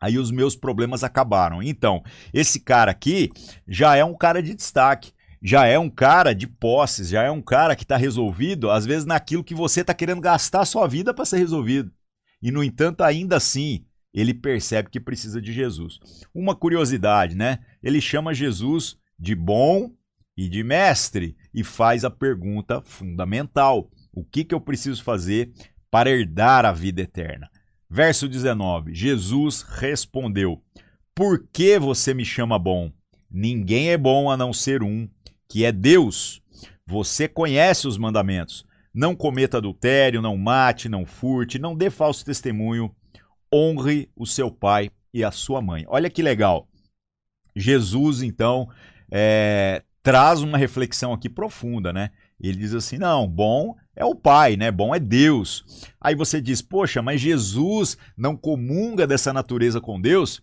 aí 0.00 0.18
os 0.18 0.30
meus 0.30 0.54
problemas 0.56 1.02
acabaram. 1.04 1.62
Então, 1.62 2.02
esse 2.32 2.60
cara 2.60 2.90
aqui 2.90 3.30
já 3.66 3.96
é 3.96 4.04
um 4.04 4.14
cara 4.14 4.42
de 4.42 4.54
destaque 4.54 5.12
já 5.40 5.66
é 5.66 5.78
um 5.78 5.88
cara 5.88 6.34
de 6.34 6.46
posses, 6.46 7.08
já 7.08 7.22
é 7.22 7.30
um 7.30 7.40
cara 7.40 7.76
que 7.76 7.84
está 7.84 7.96
resolvido, 7.96 8.70
às 8.70 8.84
vezes, 8.84 9.04
naquilo 9.04 9.44
que 9.44 9.54
você 9.54 9.82
está 9.82 9.94
querendo 9.94 10.20
gastar 10.20 10.62
a 10.62 10.66
sua 10.66 10.86
vida 10.86 11.14
para 11.14 11.24
ser 11.24 11.38
resolvido. 11.38 11.92
E, 12.42 12.50
no 12.50 12.62
entanto, 12.62 13.02
ainda 13.02 13.36
assim, 13.36 13.84
ele 14.12 14.34
percebe 14.34 14.90
que 14.90 15.00
precisa 15.00 15.40
de 15.40 15.52
Jesus. 15.52 16.00
Uma 16.34 16.54
curiosidade, 16.54 17.36
né? 17.36 17.60
Ele 17.82 18.00
chama 18.00 18.34
Jesus 18.34 18.96
de 19.18 19.34
bom 19.34 19.92
e 20.36 20.48
de 20.48 20.62
mestre 20.62 21.36
e 21.52 21.62
faz 21.62 22.04
a 22.04 22.10
pergunta 22.10 22.80
fundamental: 22.82 23.90
o 24.12 24.24
que, 24.24 24.44
que 24.44 24.54
eu 24.54 24.60
preciso 24.60 25.02
fazer 25.02 25.52
para 25.90 26.10
herdar 26.10 26.64
a 26.64 26.72
vida 26.72 27.02
eterna? 27.02 27.48
Verso 27.90 28.28
19: 28.28 28.94
Jesus 28.94 29.62
respondeu: 29.62 30.62
Por 31.14 31.46
que 31.52 31.78
você 31.78 32.12
me 32.12 32.24
chama 32.24 32.58
bom? 32.58 32.92
Ninguém 33.30 33.90
é 33.90 33.98
bom 33.98 34.30
a 34.30 34.36
não 34.36 34.52
ser 34.52 34.82
um, 34.82 35.08
que 35.48 35.64
é 35.64 35.72
Deus. 35.72 36.42
Você 36.86 37.28
conhece 37.28 37.86
os 37.86 37.98
mandamentos. 37.98 38.66
Não 38.92 39.14
cometa 39.14 39.58
adultério, 39.58 40.22
não 40.22 40.36
mate, 40.36 40.88
não 40.88 41.06
furte, 41.06 41.58
não 41.58 41.76
dê 41.76 41.90
falso 41.90 42.24
testemunho, 42.24 42.94
honre 43.52 44.10
o 44.16 44.26
seu 44.26 44.50
pai 44.50 44.90
e 45.12 45.22
a 45.22 45.30
sua 45.30 45.60
mãe. 45.60 45.84
Olha 45.88 46.10
que 46.10 46.22
legal. 46.22 46.68
Jesus, 47.54 48.22
então, 48.22 48.68
é, 49.10 49.82
traz 50.02 50.42
uma 50.42 50.58
reflexão 50.58 51.12
aqui 51.12 51.28
profunda, 51.28 51.92
né? 51.92 52.10
Ele 52.40 52.58
diz 52.58 52.74
assim: 52.74 52.98
não, 52.98 53.26
bom 53.26 53.74
é 53.98 54.04
o 54.04 54.14
Pai, 54.14 54.56
né? 54.56 54.70
Bom 54.70 54.94
é 54.94 54.98
Deus. 54.98 55.64
Aí 56.00 56.14
você 56.14 56.40
diz, 56.40 56.62
poxa, 56.62 57.02
mas 57.02 57.20
Jesus 57.20 57.98
não 58.16 58.36
comunga 58.36 59.06
dessa 59.06 59.32
natureza 59.32 59.80
com 59.80 60.00
Deus? 60.00 60.42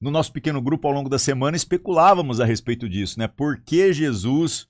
no 0.00 0.10
nosso 0.10 0.32
pequeno 0.32 0.62
grupo 0.62 0.86
ao 0.86 0.94
longo 0.94 1.08
da 1.08 1.18
semana 1.18 1.56
especulávamos 1.56 2.40
a 2.40 2.44
respeito 2.44 2.88
disso, 2.88 3.18
né? 3.18 3.26
Por 3.26 3.60
que 3.60 3.92
Jesus 3.92 4.68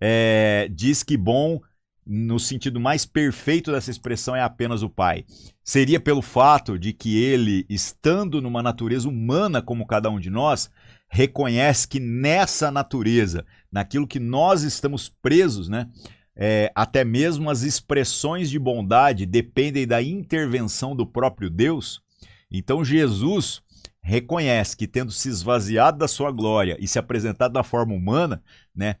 é, 0.00 0.68
diz 0.72 1.02
que 1.02 1.16
bom, 1.16 1.60
no 2.04 2.38
sentido 2.38 2.80
mais 2.80 3.06
perfeito 3.06 3.70
dessa 3.70 3.90
expressão, 3.90 4.34
é 4.34 4.42
apenas 4.42 4.82
o 4.82 4.90
Pai. 4.90 5.24
Seria 5.62 6.00
pelo 6.00 6.20
fato 6.20 6.78
de 6.78 6.92
que 6.92 7.22
ele, 7.22 7.64
estando 7.68 8.42
numa 8.42 8.62
natureza 8.62 9.08
humana 9.08 9.62
como 9.62 9.86
cada 9.86 10.10
um 10.10 10.18
de 10.18 10.28
nós, 10.28 10.70
reconhece 11.08 11.86
que 11.86 12.00
nessa 12.00 12.70
natureza, 12.70 13.46
naquilo 13.70 14.06
que 14.06 14.18
nós 14.18 14.62
estamos 14.62 15.08
presos, 15.08 15.68
né? 15.68 15.88
É, 16.36 16.72
até 16.74 17.04
mesmo 17.04 17.48
as 17.48 17.62
expressões 17.62 18.50
de 18.50 18.58
bondade 18.58 19.24
dependem 19.24 19.86
da 19.86 20.02
intervenção 20.02 20.96
do 20.96 21.06
próprio 21.06 21.48
Deus. 21.48 22.02
Então 22.50 22.84
Jesus 22.84 23.62
reconhece 24.02 24.76
que, 24.76 24.86
tendo 24.86 25.10
se 25.10 25.28
esvaziado 25.28 25.98
da 25.98 26.06
sua 26.06 26.30
glória 26.30 26.76
e 26.78 26.86
se 26.86 26.98
apresentado 26.98 27.52
da 27.52 27.62
forma 27.62 27.94
humana, 27.94 28.42
né, 28.74 28.96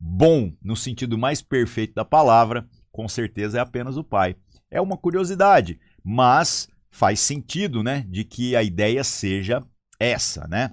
bom 0.00 0.52
no 0.62 0.76
sentido 0.76 1.16
mais 1.16 1.40
perfeito 1.40 1.94
da 1.94 2.04
palavra, 2.04 2.66
com 2.90 3.08
certeza 3.08 3.58
é 3.58 3.60
apenas 3.60 3.96
o 3.96 4.02
Pai. 4.02 4.34
É 4.70 4.80
uma 4.80 4.96
curiosidade, 4.96 5.78
mas 6.02 6.68
faz 6.90 7.20
sentido, 7.20 7.82
né, 7.82 8.04
de 8.08 8.24
que 8.24 8.56
a 8.56 8.62
ideia 8.62 9.04
seja 9.04 9.62
essa, 10.00 10.46
né? 10.48 10.72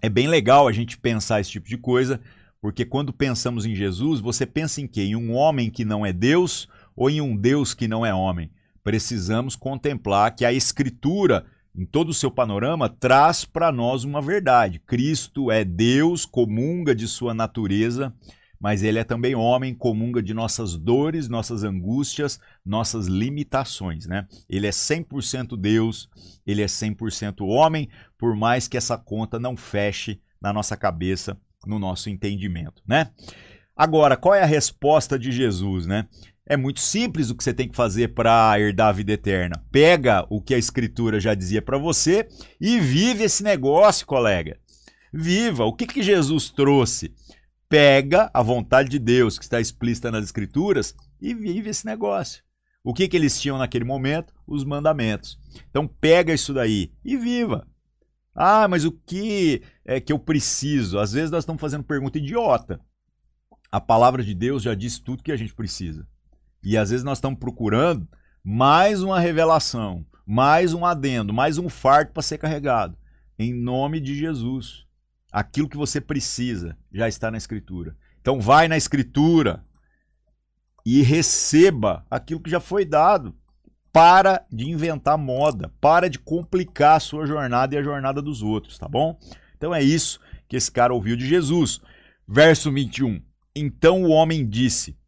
É 0.00 0.08
bem 0.08 0.26
legal 0.26 0.66
a 0.66 0.72
gente 0.72 0.98
pensar 0.98 1.40
esse 1.40 1.50
tipo 1.50 1.68
de 1.68 1.76
coisa, 1.76 2.20
porque 2.62 2.84
quando 2.84 3.12
pensamos 3.12 3.66
em 3.66 3.74
Jesus, 3.74 4.20
você 4.20 4.46
pensa 4.46 4.80
em 4.80 4.86
quê? 4.86 5.02
Em 5.02 5.16
um 5.16 5.34
homem 5.34 5.68
que 5.68 5.84
não 5.84 6.06
é 6.06 6.12
Deus 6.12 6.68
ou 6.94 7.10
em 7.10 7.20
um 7.20 7.36
Deus 7.36 7.74
que 7.74 7.88
não 7.88 8.06
é 8.06 8.14
homem? 8.14 8.52
Precisamos 8.84 9.56
contemplar 9.56 10.36
que 10.36 10.44
a 10.44 10.52
Escritura, 10.52 11.44
em 11.76 11.84
todo 11.84 12.10
o 12.10 12.14
seu 12.14 12.30
panorama, 12.30 12.88
traz 12.88 13.44
para 13.44 13.72
nós 13.72 14.04
uma 14.04 14.22
verdade. 14.22 14.78
Cristo 14.78 15.50
é 15.50 15.64
Deus, 15.64 16.24
comunga 16.24 16.94
de 16.94 17.08
sua 17.08 17.34
natureza, 17.34 18.14
mas 18.60 18.84
ele 18.84 19.00
é 19.00 19.02
também 19.02 19.34
homem, 19.34 19.74
comunga 19.74 20.22
de 20.22 20.32
nossas 20.32 20.76
dores, 20.76 21.28
nossas 21.28 21.64
angústias, 21.64 22.38
nossas 22.64 23.08
limitações, 23.08 24.06
né? 24.06 24.28
Ele 24.48 24.68
é 24.68 24.70
100% 24.70 25.56
Deus, 25.56 26.08
ele 26.46 26.62
é 26.62 26.66
100% 26.66 27.44
homem, 27.44 27.88
por 28.16 28.36
mais 28.36 28.68
que 28.68 28.76
essa 28.76 28.96
conta 28.96 29.40
não 29.40 29.56
feche 29.56 30.20
na 30.40 30.52
nossa 30.52 30.76
cabeça, 30.76 31.36
no 31.66 31.78
nosso 31.78 32.10
entendimento, 32.10 32.82
né? 32.86 33.10
Agora, 33.76 34.16
qual 34.16 34.34
é 34.34 34.42
a 34.42 34.46
resposta 34.46 35.18
de 35.18 35.32
Jesus, 35.32 35.86
né? 35.86 36.06
É 36.46 36.56
muito 36.56 36.80
simples 36.80 37.30
o 37.30 37.34
que 37.34 37.42
você 37.42 37.54
tem 37.54 37.68
que 37.68 37.76
fazer 37.76 38.08
para 38.08 38.58
herdar 38.58 38.88
a 38.88 38.92
vida 38.92 39.12
eterna. 39.12 39.64
Pega 39.70 40.26
o 40.28 40.42
que 40.42 40.54
a 40.54 40.58
escritura 40.58 41.20
já 41.20 41.34
dizia 41.34 41.62
para 41.62 41.78
você 41.78 42.28
e 42.60 42.80
vive 42.80 43.24
esse 43.24 43.42
negócio, 43.42 44.06
colega. 44.06 44.58
Viva. 45.12 45.64
O 45.64 45.72
que, 45.72 45.86
que 45.86 46.02
Jesus 46.02 46.50
trouxe? 46.50 47.14
Pega 47.68 48.30
a 48.34 48.42
vontade 48.42 48.88
de 48.88 48.98
Deus 48.98 49.38
que 49.38 49.44
está 49.44 49.60
explícita 49.60 50.10
nas 50.10 50.24
escrituras 50.24 50.94
e 51.20 51.32
vive 51.32 51.70
esse 51.70 51.86
negócio. 51.86 52.42
O 52.84 52.92
que, 52.92 53.06
que 53.06 53.16
eles 53.16 53.40
tinham 53.40 53.56
naquele 53.56 53.84
momento? 53.84 54.34
Os 54.46 54.64
mandamentos. 54.64 55.38
Então 55.70 55.86
pega 55.86 56.34
isso 56.34 56.52
daí 56.52 56.92
e 57.04 57.16
viva. 57.16 57.66
Ah, 58.34 58.66
mas 58.66 58.84
o 58.84 58.90
que 58.90 59.62
é 59.84 60.00
que 60.00 60.12
eu 60.12 60.18
preciso? 60.18 60.98
Às 60.98 61.12
vezes 61.12 61.30
nós 61.30 61.42
estamos 61.42 61.60
fazendo 61.60 61.84
pergunta 61.84 62.18
idiota. 62.18 62.80
A 63.70 63.80
palavra 63.80 64.22
de 64.22 64.34
Deus 64.34 64.62
já 64.62 64.74
diz 64.74 64.98
tudo 64.98 65.22
que 65.22 65.32
a 65.32 65.36
gente 65.36 65.54
precisa. 65.54 66.06
E 66.62 66.76
às 66.76 66.90
vezes 66.90 67.04
nós 67.04 67.18
estamos 67.18 67.38
procurando 67.38 68.08
mais 68.44 69.02
uma 69.02 69.18
revelação, 69.18 70.04
mais 70.26 70.74
um 70.74 70.84
adendo, 70.84 71.32
mais 71.32 71.58
um 71.58 71.68
fardo 71.68 72.12
para 72.12 72.22
ser 72.22 72.38
carregado. 72.38 72.96
Em 73.38 73.52
nome 73.52 74.00
de 74.00 74.14
Jesus. 74.14 74.86
Aquilo 75.32 75.68
que 75.68 75.76
você 75.76 76.00
precisa 76.00 76.76
já 76.92 77.08
está 77.08 77.30
na 77.30 77.38
Escritura. 77.38 77.96
Então 78.20 78.40
vai 78.40 78.68
na 78.68 78.76
Escritura 78.76 79.64
e 80.84 81.02
receba 81.02 82.04
aquilo 82.10 82.40
que 82.40 82.50
já 82.50 82.60
foi 82.60 82.84
dado. 82.84 83.34
Para 83.90 84.46
de 84.50 84.70
inventar 84.70 85.18
moda, 85.18 85.70
para 85.80 86.08
de 86.08 86.18
complicar 86.18 86.96
a 86.96 87.00
sua 87.00 87.26
jornada 87.26 87.74
e 87.74 87.78
a 87.78 87.82
jornada 87.82 88.22
dos 88.22 88.42
outros, 88.42 88.78
tá 88.78 88.88
bom? 88.88 89.18
Então 89.62 89.72
é 89.72 89.80
isso 89.80 90.18
que 90.48 90.56
esse 90.56 90.72
cara 90.72 90.92
ouviu 90.92 91.16
de 91.16 91.24
Jesus. 91.24 91.80
Verso 92.26 92.72
21. 92.72 93.22
Então 93.54 94.02
o 94.02 94.08
homem 94.08 94.44
disse: 94.44 94.98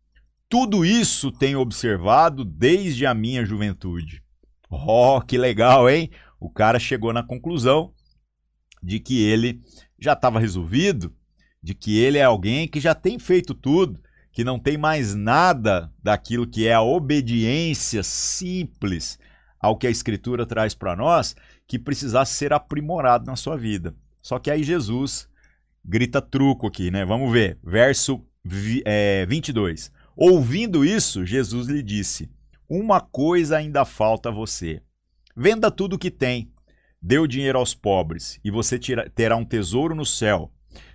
Tudo 0.48 0.84
isso 0.84 1.32
tenho 1.32 1.58
observado 1.58 2.44
desde 2.44 3.04
a 3.04 3.12
minha 3.12 3.44
juventude. 3.44 4.22
Oh, 4.70 5.20
que 5.20 5.36
legal, 5.36 5.90
hein? 5.90 6.08
O 6.38 6.48
cara 6.48 6.78
chegou 6.78 7.12
na 7.12 7.20
conclusão 7.20 7.92
de 8.80 9.00
que 9.00 9.24
ele 9.24 9.60
já 9.98 10.12
estava 10.12 10.38
resolvido, 10.38 11.12
de 11.60 11.74
que 11.74 11.98
ele 11.98 12.18
é 12.18 12.22
alguém 12.22 12.68
que 12.68 12.78
já 12.78 12.94
tem 12.94 13.18
feito 13.18 13.54
tudo, 13.54 14.00
que 14.32 14.44
não 14.44 14.56
tem 14.56 14.78
mais 14.78 15.16
nada 15.16 15.92
daquilo 16.00 16.46
que 16.46 16.68
é 16.68 16.74
a 16.74 16.80
obediência 16.80 18.04
simples 18.04 19.18
ao 19.58 19.76
que 19.76 19.88
a 19.88 19.90
Escritura 19.90 20.46
traz 20.46 20.76
para 20.76 20.94
nós, 20.94 21.34
que 21.66 21.76
precisasse 21.76 22.34
ser 22.34 22.52
aprimorado 22.52 23.26
na 23.26 23.34
sua 23.34 23.56
vida. 23.56 23.96
Só 24.24 24.38
que 24.38 24.50
aí 24.50 24.64
Jesus 24.64 25.28
grita 25.84 26.22
truco 26.22 26.66
aqui, 26.66 26.90
né? 26.90 27.04
Vamos 27.04 27.30
ver, 27.30 27.58
verso 27.62 28.24
é, 28.86 29.26
22. 29.26 29.92
Ouvindo 30.16 30.82
isso, 30.82 31.26
Jesus 31.26 31.68
lhe 31.68 31.82
disse: 31.82 32.30
Uma 32.66 33.02
coisa 33.02 33.58
ainda 33.58 33.84
falta 33.84 34.30
a 34.30 34.32
você. 34.32 34.80
Venda 35.36 35.70
tudo 35.70 35.96
o 35.96 35.98
que 35.98 36.10
tem, 36.10 36.50
dê 37.02 37.18
o 37.18 37.26
dinheiro 37.26 37.58
aos 37.58 37.74
pobres, 37.74 38.40
e 38.42 38.50
você 38.50 38.78
terá 39.14 39.36
um 39.36 39.44
tesouro 39.44 39.94
no 39.94 40.06
céu. 40.06 40.50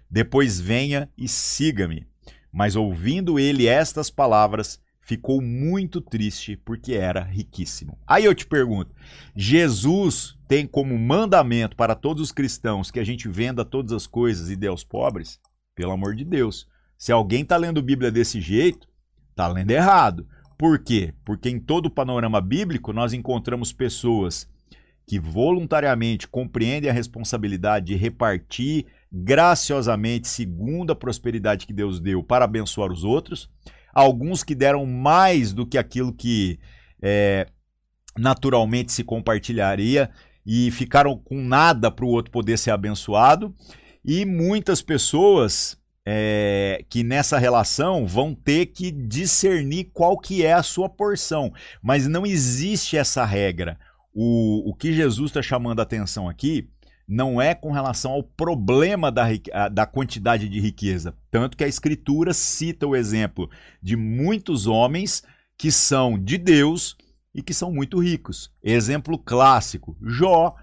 Depois 0.10 0.60
venha 0.60 1.08
e 1.16 1.28
siga-me. 1.28 2.08
Mas 2.52 2.76
ouvindo 2.76 3.38
ele 3.38 3.68
estas 3.68 4.10
palavras, 4.10 4.82
ficou 5.10 5.42
muito 5.42 6.00
triste 6.00 6.56
porque 6.56 6.94
era 6.94 7.24
riquíssimo. 7.24 7.98
Aí 8.06 8.26
eu 8.26 8.36
te 8.36 8.46
pergunto: 8.46 8.94
Jesus 9.36 10.38
tem 10.48 10.68
como 10.68 10.96
mandamento 11.00 11.76
para 11.76 11.96
todos 11.96 12.22
os 12.22 12.32
cristãos 12.32 12.92
que 12.92 13.00
a 13.00 13.04
gente 13.04 13.28
venda 13.28 13.66
todas 13.66 13.92
as 13.92 14.06
coisas 14.06 14.52
e 14.52 14.56
dê 14.56 14.68
aos 14.68 14.84
pobres? 14.84 15.40
Pelo 15.76 15.94
amor 15.94 16.16
de 16.16 16.24
Deus. 16.24 16.68
Se 16.96 17.12
alguém 17.12 17.42
está 17.42 17.58
lendo 17.58 17.82
Bíblia 17.82 18.12
desse 18.12 18.40
jeito, 18.40 18.88
está 19.32 19.48
lendo 19.48 19.72
errado. 19.72 20.28
Por 20.56 20.78
quê? 20.78 21.14
Porque 21.26 21.50
em 21.50 21.60
todo 21.60 21.88
o 21.88 21.92
panorama 21.92 22.40
bíblico 22.40 22.94
nós 22.94 23.12
encontramos 23.12 23.74
pessoas 23.74 24.48
que 25.08 25.18
voluntariamente 25.18 26.28
compreendem 26.28 26.88
a 26.88 26.94
responsabilidade 26.94 27.88
de 27.88 27.96
repartir 27.96 28.86
graciosamente, 29.12 30.28
segundo 30.28 30.92
a 30.92 30.96
prosperidade 30.96 31.66
que 31.66 31.74
Deus 31.74 32.00
deu, 32.00 32.22
para 32.22 32.46
abençoar 32.46 32.92
os 32.92 33.04
outros. 33.04 33.50
Alguns 33.94 34.44
que 34.44 34.56
deram 34.56 34.86
mais 34.86 35.54
do 35.54 35.66
que 35.66 35.78
aquilo 35.78 36.14
que 36.14 36.60
é, 37.02 37.48
naturalmente 38.18 38.92
se 38.92 39.04
compartilharia 39.04 40.10
e 40.46 40.72
ficaram 40.72 41.18
com 41.18 41.42
nada 41.42 41.92
para 41.92 42.06
o 42.06 42.10
outro 42.10 42.32
poder 42.32 42.58
ser 42.58 42.72
abençoado. 42.72 43.54
E 44.04 44.26
muitas 44.26 44.82
pessoas 44.82 45.78
é, 46.06 46.84
que 46.90 47.04
nessa 47.04 47.38
relação 47.38 48.08
vão 48.08 48.34
ter 48.34 48.68
que 48.68 48.92
discernir 48.92 49.92
qual 49.94 50.18
que 50.18 50.44
é 50.44 50.54
a 50.54 50.64
sua 50.64 50.90
porção. 50.90 51.54
Mas 51.82 52.08
não 52.08 52.26
existe 52.26 52.98
essa 52.98 53.24
regra. 53.26 53.78
O, 54.14 54.70
o 54.70 54.74
que 54.74 54.92
Jesus 54.92 55.30
está 55.30 55.42
chamando 55.42 55.80
a 55.80 55.84
atenção 55.84 56.28
aqui 56.28 56.68
não 57.10 57.42
é 57.42 57.56
com 57.56 57.72
relação 57.72 58.12
ao 58.12 58.22
problema 58.22 59.12
da, 59.12 59.28
da 59.68 59.88
quantidade 59.88 60.48
de 60.48 60.60
riqueza. 60.60 61.18
Tanto 61.32 61.58
que 61.58 61.64
a 61.64 61.68
Escritura 61.68 62.36
cita 62.36 62.86
o 62.86 62.96
exemplo 62.96 63.50
de 63.82 63.96
muitos 63.96 64.68
homens 64.68 65.24
que 65.58 65.72
são 65.72 66.20
de 66.20 66.38
Deus 66.38 66.96
e 67.34 67.42
que 67.42 67.52
são 67.52 67.72
muito 67.72 67.98
ricos. 68.00 68.52
Exemplo 68.64 69.18
clássico: 69.18 69.98
Jó. 70.00 70.56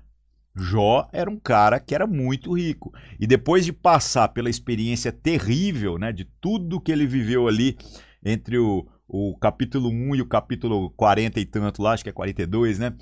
Jó 0.55 1.09
era 1.13 1.29
um 1.29 1.39
cara 1.39 1.81
que 1.81 1.95
era 1.95 2.07
muito 2.07 2.57
rico. 2.57 2.93
E 3.19 3.27
depois 3.27 3.65
de 3.65 3.73
passar 3.73 4.29
pela 4.29 4.49
experiência 4.49 5.11
terrível, 5.11 5.99
né, 5.99 6.13
de 6.13 6.25
tudo 6.41 6.81
que 6.81 6.93
ele 6.93 7.07
viveu 7.07 7.47
ali 7.49 7.77
entre 8.25 8.57
o, 8.57 8.87
o 9.09 9.37
capítulo 9.37 9.91
1 9.91 10.15
e 10.15 10.23
o 10.23 10.27
capítulo 10.27 10.91
40 10.91 11.41
e 11.41 11.45
tanto 11.45 11.83
lá, 11.83 11.93
acho 11.93 12.05
que 12.05 12.09
é 12.09 12.13
42, 12.13 12.79
né? 12.79 12.95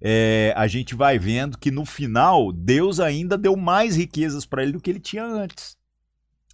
É, 0.00 0.52
a 0.56 0.66
gente 0.66 0.94
vai 0.94 1.18
vendo 1.18 1.58
que 1.58 1.70
no 1.70 1.84
final 1.84 2.52
Deus 2.52 3.00
ainda 3.00 3.36
deu 3.36 3.56
mais 3.56 3.96
riquezas 3.96 4.46
para 4.46 4.62
ele 4.62 4.72
do 4.72 4.80
que 4.80 4.90
ele 4.90 5.00
tinha 5.00 5.24
antes. 5.24 5.76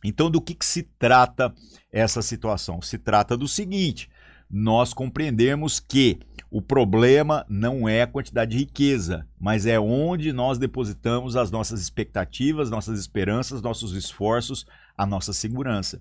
Então, 0.05 0.31
do 0.31 0.41
que, 0.41 0.55
que 0.55 0.67
se 0.67 0.83
trata 0.99 1.55
essa 1.93 2.23
situação? 2.23 2.83
Se 2.83 2.99
trata 2.99 3.37
do 3.37 3.49
seguinte: 3.49 4.11
nós 4.51 4.93
compreendemos 4.93 5.81
que 5.81 6.19
o 6.51 6.63
problema 6.63 7.45
não 7.49 7.89
é 7.89 8.03
a 8.03 8.07
quantidade 8.07 8.53
de 8.53 8.59
riqueza, 8.59 9.27
mas 9.39 9.67
é 9.67 9.79
onde 9.79 10.33
nós 10.33 10.59
depositamos 10.59 11.37
as 11.37 11.51
nossas 11.51 11.81
expectativas, 11.81 12.71
nossas 12.71 13.01
esperanças, 13.01 13.63
nossos 13.63 13.93
esforços, 13.93 14.67
a 14.97 15.05
nossa 15.05 15.33
segurança. 15.33 16.01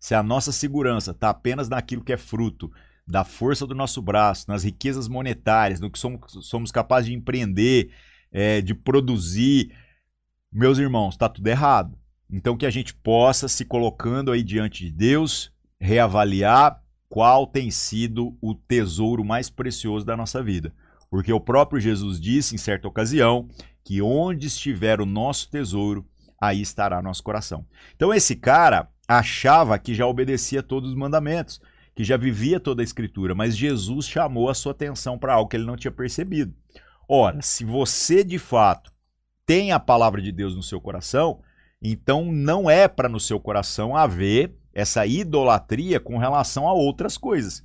Se 0.00 0.14
a 0.14 0.22
nossa 0.22 0.52
segurança 0.52 1.12
está 1.12 1.30
apenas 1.30 1.68
naquilo 1.68 2.04
que 2.04 2.12
é 2.12 2.16
fruto 2.16 2.70
da 3.06 3.24
força 3.24 3.66
do 3.66 3.74
nosso 3.74 4.02
braço, 4.02 4.46
nas 4.48 4.64
riquezas 4.64 5.06
monetárias, 5.06 5.78
no 5.78 5.90
que 5.90 5.98
somos, 5.98 6.20
somos 6.42 6.72
capazes 6.72 7.08
de 7.08 7.14
empreender, 7.14 7.90
é, 8.32 8.60
de 8.60 8.74
produzir, 8.74 9.72
meus 10.50 10.78
irmãos, 10.78 11.14
está 11.14 11.28
tudo 11.28 11.46
errado. 11.46 11.96
Então 12.30 12.56
que 12.56 12.66
a 12.66 12.70
gente 12.70 12.92
possa 12.94 13.46
se 13.46 13.64
colocando 13.64 14.32
aí 14.32 14.42
diante 14.42 14.84
de 14.84 14.90
Deus, 14.90 15.52
reavaliar 15.78 16.82
qual 17.08 17.46
tem 17.46 17.70
sido 17.70 18.36
o 18.40 18.54
tesouro 18.54 19.24
mais 19.24 19.48
precioso 19.48 20.04
da 20.04 20.16
nossa 20.16 20.42
vida. 20.42 20.74
Porque 21.08 21.32
o 21.32 21.40
próprio 21.40 21.80
Jesus 21.80 22.20
disse 22.20 22.54
em 22.54 22.58
certa 22.58 22.88
ocasião 22.88 23.48
que 23.84 24.02
onde 24.02 24.48
estiver 24.48 25.00
o 25.00 25.06
nosso 25.06 25.48
tesouro, 25.48 26.04
aí 26.40 26.60
estará 26.60 27.00
nosso 27.00 27.22
coração. 27.22 27.64
Então 27.94 28.12
esse 28.12 28.34
cara 28.34 28.90
achava 29.06 29.78
que 29.78 29.94
já 29.94 30.06
obedecia 30.06 30.62
todos 30.62 30.90
os 30.90 30.96
mandamentos, 30.96 31.60
que 31.96 32.04
já 32.04 32.18
vivia 32.18 32.60
toda 32.60 32.82
a 32.82 32.84
escritura, 32.84 33.34
mas 33.34 33.56
Jesus 33.56 34.06
chamou 34.06 34.50
a 34.50 34.54
sua 34.54 34.72
atenção 34.72 35.18
para 35.18 35.32
algo 35.32 35.48
que 35.48 35.56
ele 35.56 35.64
não 35.64 35.76
tinha 35.76 35.90
percebido. 35.90 36.54
Ora, 37.08 37.40
se 37.40 37.64
você 37.64 38.22
de 38.22 38.38
fato 38.38 38.92
tem 39.46 39.72
a 39.72 39.80
palavra 39.80 40.20
de 40.20 40.30
Deus 40.30 40.54
no 40.54 40.62
seu 40.62 40.78
coração, 40.78 41.40
então 41.80 42.30
não 42.30 42.68
é 42.68 42.86
para 42.86 43.08
no 43.08 43.18
seu 43.18 43.40
coração 43.40 43.96
haver 43.96 44.54
essa 44.74 45.06
idolatria 45.06 45.98
com 45.98 46.18
relação 46.18 46.68
a 46.68 46.74
outras 46.74 47.16
coisas. 47.16 47.64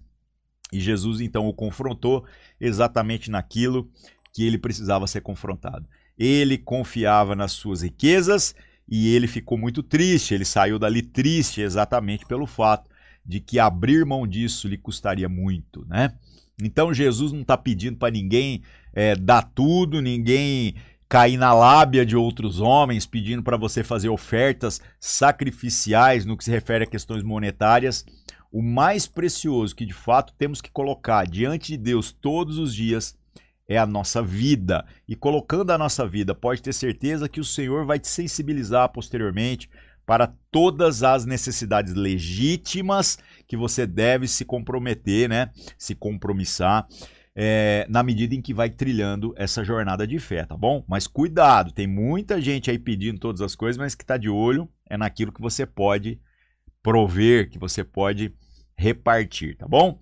E 0.72 0.80
Jesus 0.80 1.20
então 1.20 1.46
o 1.50 1.54
confrontou 1.54 2.26
exatamente 2.58 3.30
naquilo 3.30 3.92
que 4.32 4.48
ele 4.48 4.58
precisava 4.58 5.08
ser 5.08 5.20
confrontado. 5.20 5.86
Ele 6.18 6.58
confiava 6.58 7.36
nas 7.36 7.52
suas 7.52 7.82
riquezas 7.82 8.56
e 8.88 9.14
ele 9.14 9.28
ficou 9.28 9.58
muito 9.58 9.84
triste. 9.84 10.34
Ele 10.34 10.46
saiu 10.46 10.80
dali 10.80 11.02
triste 11.02 11.60
exatamente 11.60 12.26
pelo 12.26 12.48
fato 12.48 12.90
de 13.25 13.40
que 13.40 13.60
abrir 13.60 14.06
mão 14.06 14.25
disso 14.25 14.68
lhe 14.68 14.78
custaria 14.78 15.30
muito, 15.30 15.86
né? 15.88 16.13
Então 16.62 16.94
Jesus 16.94 17.32
não 17.32 17.42
está 17.42 17.58
pedindo 17.58 17.98
para 17.98 18.12
ninguém 18.12 18.62
é, 18.94 19.16
dar 19.16 19.42
tudo, 19.42 20.01
ninguém 20.01 20.75
cair 21.10 21.38
na 21.38 21.54
lábia 21.54 22.06
de 22.06 22.16
outros 22.16 22.62
homens, 22.62 23.06
pedindo 23.06 23.44
para 23.44 23.58
você 23.58 23.84
fazer 23.84 24.10
ofertas 24.10 24.80
sacrificiais 25.00 26.25
no 26.25 26.38
que 26.38 26.44
se 26.44 26.51
refere 26.51 26.86
a 26.86 26.88
questões 26.88 27.24
monetárias. 27.24 28.06
O 28.51 28.62
mais 28.62 29.08
precioso 29.08 29.75
que 29.75 29.86
de 29.86 29.94
fato 29.94 30.34
temos 30.38 30.62
que 30.62 30.72
colocar 30.72 31.25
diante 31.25 31.74
de 31.74 31.78
Deus 31.78 32.12
todos 32.12 32.58
os 32.58 32.74
dias 32.74 33.18
é 33.68 33.78
a 33.78 33.86
nossa 33.86 34.22
vida. 34.22 34.86
E 35.08 35.16
colocando 35.16 35.72
a 35.72 35.78
nossa 35.78 36.08
vida, 36.08 36.36
pode 36.36 36.62
ter 36.62 36.74
certeza 36.74 37.30
que 37.30 37.40
o 37.40 37.46
Senhor 37.46 37.86
vai 37.86 38.00
te 38.00 38.08
sensibilizar 38.08 38.90
posteriormente 38.90 39.70
para 40.05 40.34
todas 40.51 41.03
as 41.03 41.25
necessidades 41.25 41.93
legítimas 41.93 43.17
que 43.48 43.55
você 43.55 43.86
deve 43.86 44.27
se 44.27 44.43
comprometer, 44.43 45.29
né? 45.29 45.50
Se 45.77 45.96
compromissar 45.96 46.88
é, 47.36 47.86
na 47.89 48.03
medida 48.03 48.36
em 48.36 48.41
que 48.41 48.53
vai 48.53 48.70
trilhando 48.70 49.34
essa 49.38 49.63
jornada 49.63 50.05
de 50.05 50.20
fé, 50.20 50.46
tá 50.46 50.58
bom? 50.58 50.84
Mas 50.88 51.08
cuidado, 51.08 51.72
tem 51.72 51.88
muita 51.88 52.41
gente 52.41 52.70
aí 52.70 52.77
pedindo 52.77 53.20
todas 53.20 53.41
as 53.41 53.55
coisas, 53.55 53.77
mas 53.77 53.96
que 53.96 54.03
está 54.03 54.17
de 54.17 54.29
olho 54.29 54.70
é 54.89 54.98
naquilo 54.98 55.31
que 55.31 55.41
você 55.41 55.65
pode 55.65 56.20
prover, 56.84 57.50
que 57.50 57.58
você 57.58 57.84
pode 57.84 58.34
repartir, 58.75 59.55
tá 59.55 59.67
bom? 59.67 60.00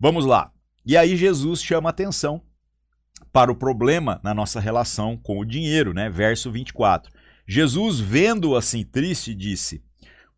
Vamos 0.00 0.26
lá. 0.26 0.50
E 0.84 0.96
aí 0.96 1.16
Jesus 1.16 1.62
chama 1.62 1.90
atenção 1.90 2.42
para 3.32 3.50
o 3.50 3.56
problema 3.56 4.20
na 4.22 4.34
nossa 4.34 4.60
relação 4.60 5.16
com 5.16 5.38
o 5.38 5.44
dinheiro, 5.44 5.94
né? 5.94 6.10
Verso 6.10 6.50
24. 6.50 7.12
Jesus, 7.46 8.00
vendo-o 8.00 8.56
assim 8.56 8.84
triste, 8.84 9.34
disse: 9.34 9.82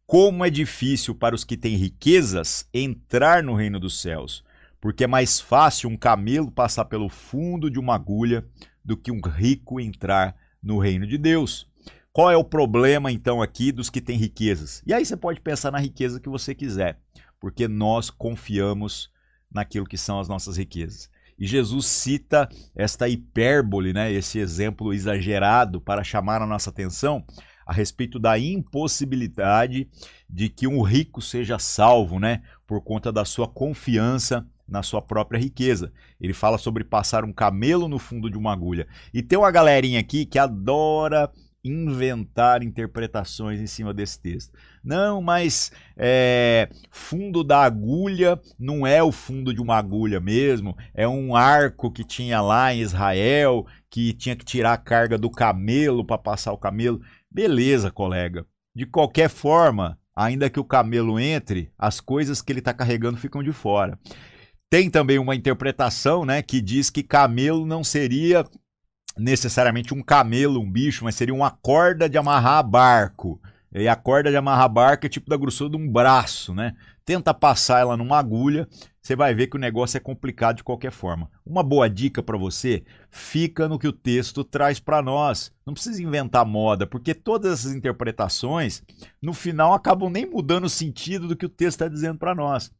Como 0.07 0.45
é 0.45 0.51
difícil 0.51 1.15
para 1.15 1.35
os 1.35 1.45
que 1.45 1.57
têm 1.57 1.77
riquezas 1.77 2.69
entrar 2.73 3.43
no 3.43 3.55
reino 3.55 3.79
dos 3.79 4.01
céus 4.01 4.45
porque 4.87 5.03
é 5.03 5.09
mais 5.09 5.41
fácil 5.41 5.91
um 5.91 5.97
camelo 5.97 6.49
passar 6.49 6.85
pelo 6.85 7.09
fundo 7.09 7.69
de 7.69 7.77
uma 7.77 7.97
agulha 7.97 8.47
do 8.85 8.97
que 8.97 9.11
um 9.11 9.21
rico 9.21 9.81
entrar 9.81 10.37
no 10.63 10.79
reino 10.79 11.07
de 11.09 11.19
Deus. 11.19 11.69
Qual 12.13 12.31
é 12.31 12.37
o 12.37 12.45
problema 12.45 13.11
então 13.11 13.43
aqui 13.43 13.73
dos 13.73 13.91
que 13.91 14.01
têm 14.01 14.17
riquezas? 14.17 14.85
E 14.87 14.95
aí 14.95 15.05
você 15.05 15.17
pode 15.17 15.41
pensar 15.41 15.73
na 15.73 15.81
riqueza 15.81 16.21
que 16.21 16.29
você 16.29 16.55
quiser, 16.55 17.01
porque 17.41 17.67
nós 17.67 18.11
confiamos 18.11 19.11
naquilo 19.51 19.87
que 19.87 19.99
são 19.99 20.21
as 20.21 20.29
nossas 20.29 20.57
riquezas. 20.57 21.11
E 21.39 21.47
Jesus 21.47 21.87
cita 21.87 22.49
esta 22.75 23.09
hipérbole, 23.09 23.93
né, 23.93 24.13
esse 24.13 24.39
exemplo 24.39 24.93
exagerado 24.93 25.81
para 25.81 26.05
chamar 26.05 26.41
a 26.43 26.47
nossa 26.47 26.71
atenção 26.71 27.25
a 27.67 27.73
respeito 27.73 28.19
da 28.19 28.39
impossibilidade 28.39 29.89
de 30.31 30.49
que 30.49 30.69
um 30.69 30.83
rico 30.83 31.21
seja 31.21 31.59
salvo, 31.59 32.21
né, 32.21 32.43
por 32.67 32.81
conta 32.81 33.13
da 33.13 33.25
sua 33.25 33.49
confiança 33.49 34.47
na 34.69 34.83
sua 34.83 35.03
própria 35.03 35.39
riqueza. 35.39 35.93
Ele 36.21 36.33
fala 36.33 36.59
sobre 36.59 36.85
passar 36.85 37.25
um 37.25 37.33
camelo 37.33 37.89
no 37.89 37.99
fundo 37.99 38.31
de 38.31 38.37
uma 38.37 38.53
agulha. 38.53 38.87
E 39.13 39.23
tem 39.23 39.39
uma 39.39 39.51
galerinha 39.51 40.01
aqui 40.01 40.25
que 40.27 40.39
adora 40.39 41.31
inventar 41.69 42.63
interpretações 42.63 43.61
em 43.61 43.67
cima 43.67 43.93
desse 43.93 44.21
texto. 44.21 44.57
Não, 44.83 45.21
mas 45.21 45.73
é, 45.97 46.69
fundo 46.91 47.43
da 47.43 47.63
agulha 47.63 48.41
não 48.59 48.87
é 48.87 49.03
o 49.03 49.11
fundo 49.11 49.53
de 49.53 49.61
uma 49.61 49.77
agulha 49.77 50.21
mesmo, 50.21 50.77
é 50.95 51.07
um 51.07 51.35
arco 51.35 51.91
que 51.91 52.05
tinha 52.05 52.41
lá 52.41 52.73
em 52.73 52.81
Israel, 52.81 53.67
que 53.91 54.13
tinha 54.13 54.37
que 54.37 54.45
tirar 54.45 54.75
a 54.75 54.79
carga 54.79 55.19
do 55.19 55.31
camelo 55.31 56.05
para 56.05 56.19
passar 56.19 56.53
o 56.53 56.59
camelo. 56.59 57.01
Beleza, 57.31 57.91
colega. 57.91 58.47
De 58.75 58.87
qualquer 58.87 59.29
forma, 59.29 59.99
ainda 60.15 60.49
que 60.49 60.61
o 60.61 60.65
camelo 60.65 61.19
entre, 61.19 61.71
as 61.79 62.01
coisas 62.01 62.41
que 62.41 62.53
ele 62.53 62.61
está 62.61 62.73
carregando 62.73 63.19
ficam 63.19 63.43
de 63.43 63.53
fora. 63.53 63.99
Tem 64.69 64.91
também 64.91 65.19
uma 65.19 65.35
interpretação 65.35 66.25
né, 66.25 66.43
que 66.43 66.61
diz 66.61 66.91
que 66.91 67.03
camelo 67.03 67.65
não 67.65 67.85
seria 67.85 68.45
necessariamente 69.17 69.95
um 69.95 70.03
camelo, 70.03 70.61
um 70.61 70.71
bicho, 70.71 71.05
mas 71.05 71.15
seria 71.15 71.35
uma 71.35 71.51
corda 71.51 72.09
de 72.09 72.19
amarrar 72.19 72.63
barco. 72.67 73.41
E 73.73 73.89
a 73.89 73.97
corda 73.97 74.31
de 74.31 74.37
amarrar 74.37 74.69
barco 74.69 75.05
é 75.05 75.09
tipo 75.09 75.29
da 75.29 75.37
grossura 75.37 75.71
de 75.71 75.77
um 75.77 75.91
braço, 75.91 76.55
né? 76.55 76.75
Tenta 77.05 77.35
passar 77.35 77.81
ela 77.81 77.97
numa 77.97 78.19
agulha, 78.19 78.67
você 79.03 79.15
vai 79.15 79.35
ver 79.35 79.47
que 79.47 79.57
o 79.57 79.61
negócio 79.61 79.97
é 79.97 80.01
complicado 80.01 80.57
de 80.57 80.65
qualquer 80.65 80.91
forma. 80.91 81.31
Uma 81.45 81.63
boa 81.63 81.89
dica 81.89 82.23
para 82.23 82.39
você, 82.39 82.85
fica 83.11 83.69
no 83.69 83.79
que 83.79 83.87
o 83.87 83.93
texto 83.93 84.43
traz 84.43 84.81
para 84.81 85.03
nós. 85.03 85.53
Não 85.65 85.75
precisa 85.75 86.03
inventar 86.03 86.45
moda, 86.45 86.87
porque 86.87 87.15
todas 87.15 87.61
essas 87.61 87.75
interpretações, 87.75 88.83
no 89.23 89.33
final, 89.33 89.75
acabam 89.75 90.11
nem 90.11 90.25
mudando 90.25 90.65
o 90.65 90.71
sentido 90.71 91.29
do 91.29 91.37
que 91.37 91.47
o 91.47 91.51
texto 91.51 91.83
está 91.83 91.89
dizendo 91.89 92.19
para 92.19 92.35
nós. 92.35 92.73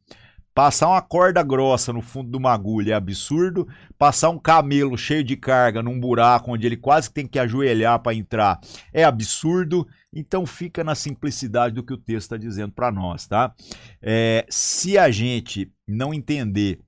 Passar 0.57 0.87
uma 0.87 1.03
corda 1.03 1.43
grossa 1.43 1.93
no 1.93 2.01
fundo 2.01 2.31
de 2.31 2.35
uma 2.35 2.51
agulha 2.51 2.93
é 2.93 2.95
absurdo. 2.95 3.67
Passar 3.95 4.31
um 4.31 4.39
camelo 4.39 4.97
cheio 4.97 5.23
de 5.23 5.37
carga 5.37 5.83
num 5.83 5.99
buraco 5.99 6.51
onde 6.51 6.65
ele 6.65 6.75
quase 6.75 7.13
tem 7.13 7.27
que 7.27 7.37
ajoelhar 7.37 7.99
para 7.99 8.15
entrar 8.15 8.59
é 8.91 9.03
absurdo. 9.03 9.87
Então 10.11 10.47
fica 10.47 10.83
na 10.83 10.95
simplicidade 10.95 11.75
do 11.75 11.83
que 11.83 11.93
o 11.93 11.97
texto 11.97 12.23
está 12.23 12.37
dizendo 12.37 12.71
para 12.71 12.91
nós, 12.91 13.27
tá? 13.27 13.53
É, 14.01 14.47
se 14.49 14.97
a 14.97 15.11
gente 15.11 15.71
não 15.87 16.11
entender 16.11 16.79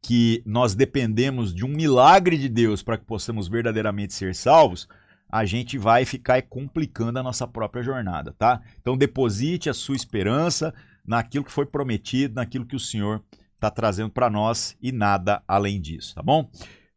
que 0.00 0.42
nós 0.46 0.74
dependemos 0.74 1.54
de 1.54 1.66
um 1.66 1.68
milagre 1.68 2.38
de 2.38 2.48
Deus 2.48 2.82
para 2.82 2.96
que 2.96 3.04
possamos 3.04 3.46
verdadeiramente 3.46 4.14
ser 4.14 4.34
salvos, 4.34 4.88
a 5.28 5.44
gente 5.44 5.76
vai 5.76 6.06
ficar 6.06 6.40
complicando 6.48 7.18
a 7.18 7.22
nossa 7.22 7.46
própria 7.46 7.82
jornada, 7.82 8.34
tá? 8.38 8.62
Então 8.80 8.96
deposite 8.96 9.68
a 9.68 9.74
sua 9.74 9.96
esperança 9.96 10.72
naquilo 11.10 11.44
que 11.44 11.50
foi 11.50 11.66
prometido, 11.66 12.36
naquilo 12.36 12.64
que 12.64 12.76
o 12.76 12.80
Senhor 12.80 13.20
está 13.52 13.68
trazendo 13.68 14.10
para 14.10 14.30
nós 14.30 14.76
e 14.80 14.92
nada 14.92 15.42
além 15.46 15.80
disso, 15.80 16.14
tá 16.14 16.22
bom? 16.22 16.48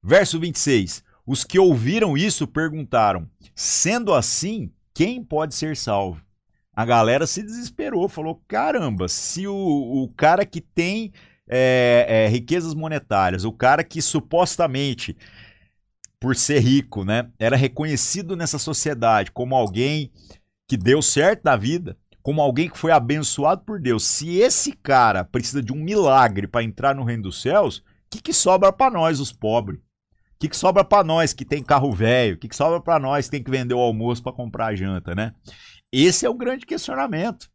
Verso 0.02 0.40
26. 0.40 1.04
Os 1.26 1.44
que 1.44 1.58
ouviram 1.58 2.16
isso 2.16 2.46
perguntaram: 2.46 3.28
sendo 3.56 4.14
assim, 4.14 4.72
quem 4.94 5.24
pode 5.24 5.56
ser 5.56 5.76
salvo? 5.76 6.22
A 6.76 6.86
galera 6.86 7.26
se 7.26 7.42
desesperou, 7.42 8.08
falou: 8.08 8.42
caramba, 8.48 9.08
se 9.08 9.48
o, 9.48 9.56
o 9.56 10.08
cara 10.16 10.46
que 10.46 10.62
tem 10.62 11.12
é, 11.50 12.06
é, 12.08 12.28
riquezas 12.28 12.76
monetárias, 12.76 13.44
o 13.44 13.52
cara 13.52 13.84
que 13.84 14.00
supostamente, 14.00 15.18
por 16.20 16.36
ser 16.36 16.60
rico, 16.60 17.04
né, 17.04 17.30
era 17.40 17.56
reconhecido 17.56 18.36
nessa 18.36 18.60
sociedade 18.60 19.32
como 19.32 19.56
alguém 19.56 20.12
que 20.68 20.78
deu 20.78 21.02
certo 21.02 21.44
na 21.44 21.56
vida, 21.56 21.98
como 22.24 22.42
alguém 22.42 22.70
que 22.70 22.80
foi 22.80 22.92
abençoado 22.92 23.64
por 23.66 23.80
Deus, 23.82 24.06
se 24.06 24.38
esse 24.38 24.72
cara 24.72 25.26
precisa 25.26 25.62
de 25.62 25.74
um 25.74 25.76
milagre 25.76 26.48
para 26.48 26.64
entrar 26.64 26.96
no 26.96 27.04
reino 27.04 27.24
dos 27.24 27.42
céus, 27.42 27.80
o 27.80 27.84
que, 28.10 28.22
que 28.22 28.34
sobra 28.34 28.72
para 28.72 28.90
nós, 28.90 29.20
os 29.20 29.34
pobres? 29.34 29.80
O 29.80 30.40
que, 30.40 30.48
que 30.48 30.56
sobra 30.58 30.86
para 30.86 31.04
nós 31.04 31.34
que 31.34 31.44
tem 31.44 31.62
carro 31.62 31.92
velho? 31.92 32.36
O 32.36 32.38
que, 32.38 32.48
que 32.48 32.56
sobra 32.56 32.80
para 32.80 32.98
nós 32.98 33.26
que 33.26 33.32
tem 33.32 33.44
que 33.44 33.52
vender 33.52 33.74
o 33.74 33.80
almoço 33.80 34.24
para 34.24 34.32
comprar 34.32 34.68
a 34.68 34.76
janta, 34.76 35.14
né? 35.14 35.34
Esse 35.92 36.26
é 36.26 36.30
o 36.30 36.34
grande 36.34 36.66
questionamento. 36.66 37.52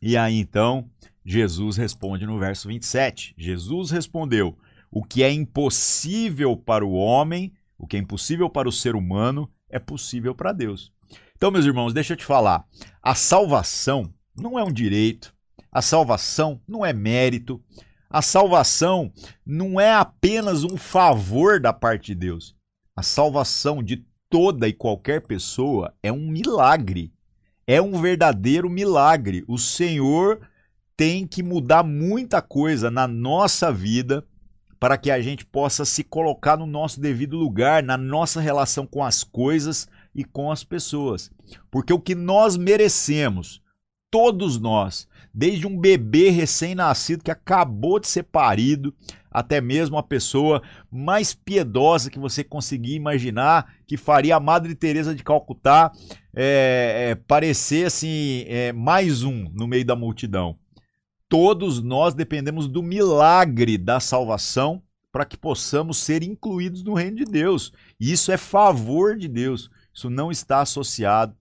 E 0.00 0.16
aí 0.16 0.38
então, 0.38 0.90
Jesus 1.24 1.76
responde 1.76 2.26
no 2.26 2.38
verso 2.38 2.68
27. 2.68 3.34
Jesus 3.36 3.90
respondeu: 3.90 4.58
O 4.90 5.04
que 5.04 5.22
é 5.22 5.30
impossível 5.30 6.56
para 6.56 6.84
o 6.84 6.92
homem, 6.92 7.52
o 7.78 7.86
que 7.86 7.96
é 7.96 8.00
impossível 8.00 8.48
para 8.48 8.68
o 8.68 8.72
ser 8.72 8.94
humano, 8.94 9.50
é 9.68 9.78
possível 9.78 10.34
para 10.34 10.52
Deus. 10.52 10.92
Então, 11.36 11.50
meus 11.50 11.66
irmãos, 11.66 11.92
deixa 11.92 12.14
eu 12.14 12.16
te 12.16 12.24
falar. 12.24 12.64
A 13.02 13.14
salvação 13.14 14.10
não 14.34 14.58
é 14.58 14.64
um 14.64 14.72
direito, 14.72 15.34
a 15.70 15.82
salvação 15.82 16.60
não 16.66 16.84
é 16.84 16.94
mérito, 16.94 17.62
a 18.08 18.22
salvação 18.22 19.12
não 19.44 19.78
é 19.78 19.92
apenas 19.92 20.64
um 20.64 20.78
favor 20.78 21.60
da 21.60 21.74
parte 21.74 22.06
de 22.06 22.14
Deus. 22.14 22.56
A 22.96 23.02
salvação 23.02 23.82
de 23.82 24.06
toda 24.30 24.66
e 24.66 24.72
qualquer 24.72 25.26
pessoa 25.26 25.94
é 26.02 26.10
um 26.10 26.26
milagre. 26.26 27.12
É 27.66 27.82
um 27.82 28.00
verdadeiro 28.00 28.70
milagre. 28.70 29.44
O 29.46 29.58
Senhor 29.58 30.40
tem 30.96 31.26
que 31.26 31.42
mudar 31.42 31.82
muita 31.82 32.40
coisa 32.40 32.90
na 32.90 33.06
nossa 33.06 33.70
vida 33.70 34.26
para 34.80 34.96
que 34.96 35.10
a 35.10 35.20
gente 35.20 35.44
possa 35.44 35.84
se 35.84 36.02
colocar 36.02 36.56
no 36.56 36.66
nosso 36.66 36.98
devido 36.98 37.36
lugar, 37.36 37.82
na 37.82 37.98
nossa 37.98 38.40
relação 38.40 38.86
com 38.86 39.04
as 39.04 39.22
coisas 39.22 39.86
e 40.16 40.24
com 40.24 40.50
as 40.50 40.64
pessoas. 40.64 41.30
Porque 41.70 41.92
o 41.92 42.00
que 42.00 42.14
nós 42.14 42.56
merecemos, 42.56 43.62
todos 44.10 44.58
nós, 44.58 45.06
desde 45.32 45.66
um 45.66 45.78
bebê 45.78 46.30
recém-nascido 46.30 47.22
que 47.22 47.30
acabou 47.30 48.00
de 48.00 48.08
ser 48.08 48.22
parido, 48.22 48.94
até 49.30 49.60
mesmo 49.60 49.98
a 49.98 50.02
pessoa 50.02 50.62
mais 50.90 51.34
piedosa 51.34 52.10
que 52.10 52.18
você 52.18 52.42
conseguir 52.42 52.94
imaginar, 52.94 53.74
que 53.86 53.98
faria 53.98 54.36
a 54.36 54.40
Madre 54.40 54.74
Teresa 54.74 55.14
de 55.14 55.22
Calcutá 55.22 55.92
é, 56.34 57.10
é, 57.10 57.14
parecer 57.14 57.86
assim 57.86 58.44
é, 58.48 58.72
mais 58.72 59.22
um 59.22 59.50
no 59.52 59.66
meio 59.66 59.84
da 59.84 59.94
multidão. 59.94 60.56
Todos 61.28 61.82
nós 61.82 62.14
dependemos 62.14 62.66
do 62.66 62.82
milagre 62.82 63.76
da 63.76 64.00
salvação 64.00 64.82
para 65.12 65.26
que 65.26 65.36
possamos 65.36 65.98
ser 65.98 66.22
incluídos 66.22 66.82
no 66.82 66.94
reino 66.94 67.16
de 67.16 67.24
Deus. 67.24 67.72
Isso 67.98 68.32
é 68.32 68.36
favor 68.36 69.16
de 69.16 69.28
Deus. 69.28 69.70
Isso 69.96 70.10
não 70.10 70.30
está 70.30 70.60
associado 70.60 71.34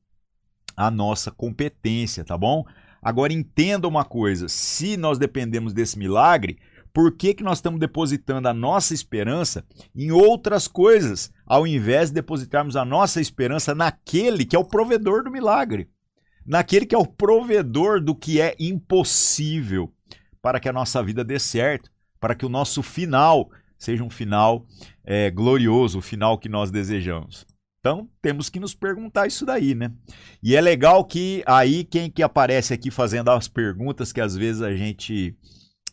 à 0.78 0.90
nossa 0.90 1.30
competência, 1.30 2.24
tá 2.24 2.38
bom? 2.38 2.64
Agora 3.02 3.34
entenda 3.34 3.86
uma 3.86 4.06
coisa: 4.06 4.48
se 4.48 4.96
nós 4.96 5.18
dependemos 5.18 5.74
desse 5.74 6.00
milagre, 6.00 6.58
por 6.94 7.12
que, 7.12 7.34
que 7.34 7.44
nós 7.44 7.58
estamos 7.58 7.82
depositando 7.82 8.48
a 8.48 8.54
nossa 8.54 8.94
esperança 8.94 9.66
em 9.94 10.10
outras 10.10 10.70
coisas, 10.70 11.34
ao 11.46 11.68
invés 11.68 12.08
de 12.08 12.16
depositarmos 12.16 12.78
a 12.78 12.86
nossa 12.86 13.20
esperança 13.20 13.76
naquele 13.76 14.46
que 14.46 14.56
é 14.56 14.60
o 14.60 14.64
provedor 14.64 15.22
do 15.22 15.30
milagre? 15.30 15.90
Naquele 16.46 16.86
que 16.86 16.96
é 16.96 16.98
o 16.98 17.06
provedor 17.06 18.00
do 18.00 18.16
que 18.16 18.40
é 18.40 18.56
impossível 18.58 19.92
para 20.42 20.62
que 20.62 20.70
a 20.70 20.74
nossa 20.74 21.04
vida 21.04 21.26
dê 21.26 21.40
certo, 21.40 21.92
para 22.22 22.34
que 22.34 22.46
o 22.46 22.50
nosso 22.50 22.82
final 22.82 23.50
seja 23.78 24.02
um 24.02 24.10
final 24.10 24.66
é, 25.04 25.30
glorioso, 25.30 26.00
o 26.00 26.02
final 26.02 26.38
que 26.38 26.48
nós 26.48 26.72
desejamos. 26.72 27.46
Então, 27.86 28.10
temos 28.20 28.50
que 28.50 28.60
nos 28.60 28.74
perguntar 28.74 29.28
isso 29.28 29.46
daí, 29.46 29.76
né? 29.76 29.92
E 30.42 30.56
é 30.56 30.60
legal 30.60 31.06
que 31.06 31.44
aí 31.46 31.84
quem 31.84 32.10
que 32.10 32.24
aparece 32.24 32.74
aqui 32.74 32.90
fazendo 32.90 33.30
as 33.30 33.48
perguntas 33.48 34.12
que 34.12 34.20
às 34.20 34.36
vezes 34.36 34.64
a 34.64 34.76
gente 34.76 35.38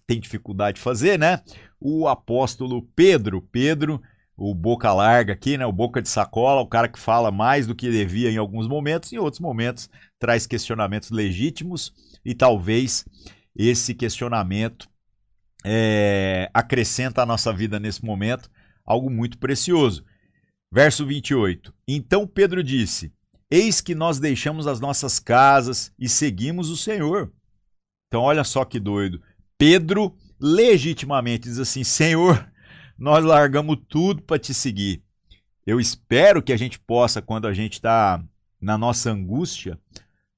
tem 0.07 0.19
dificuldade 0.19 0.77
de 0.77 0.81
fazer, 0.81 1.19
né? 1.19 1.43
O 1.79 2.09
apóstolo 2.09 2.89
Pedro, 2.97 3.43
Pedro, 3.43 4.01
o 4.35 4.55
boca 4.55 4.91
larga 4.91 5.35
aqui, 5.35 5.59
né? 5.59 5.67
O 5.67 5.73
boca 5.73 6.01
de 6.01 6.09
sacola, 6.09 6.63
o 6.63 6.67
cara 6.67 6.89
que 6.89 6.99
fala 6.99 7.31
mais 7.31 7.67
do 7.67 7.75
que 7.75 7.91
devia 7.91 8.31
em 8.31 8.39
alguns 8.39 8.67
momentos, 8.67 9.13
em 9.13 9.19
outros 9.19 9.41
momentos 9.41 9.91
traz 10.19 10.47
questionamentos 10.47 11.11
legítimos 11.11 11.93
e 12.25 12.35
talvez 12.35 13.05
esse 13.55 13.93
questionamento 13.93 14.89
é, 15.63 16.49
acrescenta 16.55 17.21
à 17.21 17.27
nossa 17.27 17.53
vida 17.53 17.79
nesse 17.79 18.03
momento 18.03 18.51
algo 18.83 19.11
muito 19.11 19.37
precioso. 19.37 20.07
Verso 20.75 21.05
28. 21.05 21.75
Então 21.87 22.27
Pedro 22.27 22.65
disse: 22.65 23.13
Eis 23.51 23.83
que 23.83 23.95
nós 23.95 24.19
deixamos 24.19 24.67
as 24.67 24.81
nossas 24.81 25.19
casas 25.19 25.93
e 25.99 26.09
seguimos 26.09 26.71
o 26.71 26.79
Senhor. 26.79 27.31
Então, 28.09 28.23
olha 28.23 28.43
só 28.43 28.65
que 28.65 28.81
doido. 28.81 29.23
Pedro 29.59 30.17
legitimamente 30.41 31.43
diz 31.43 31.59
assim: 31.59 31.85
Senhor, 31.85 32.51
nós 32.99 33.23
largamos 33.23 33.77
tudo 33.87 34.23
para 34.23 34.39
te 34.39 34.55
seguir. 34.55 35.03
Eu 35.67 35.79
espero 35.79 36.43
que 36.43 36.55
a 36.55 36.57
gente 36.57 36.81
possa, 36.81 37.21
quando 37.21 37.47
a 37.47 37.53
gente 37.53 37.75
está 37.75 38.25
na 38.59 38.79
nossa 38.79 39.11
angústia, 39.11 39.79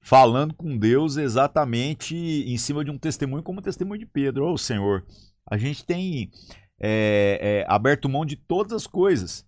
falando 0.01 0.53
com 0.53 0.77
Deus 0.77 1.15
exatamente 1.15 2.13
em 2.13 2.57
cima 2.57 2.83
de 2.83 2.91
um 2.91 2.97
testemunho 2.97 3.41
como 3.41 3.59
o 3.59 3.63
testemunho 3.63 4.01
de 4.01 4.05
Pedro. 4.05 4.47
Ô 4.47 4.51
oh, 4.51 4.57
Senhor, 4.57 5.05
a 5.49 5.57
gente 5.57 5.85
tem 5.85 6.29
é, 6.77 7.39
é, 7.41 7.73
aberto 7.73 8.09
mão 8.09 8.25
de 8.25 8.35
todas 8.35 8.73
as 8.73 8.85
coisas 8.85 9.45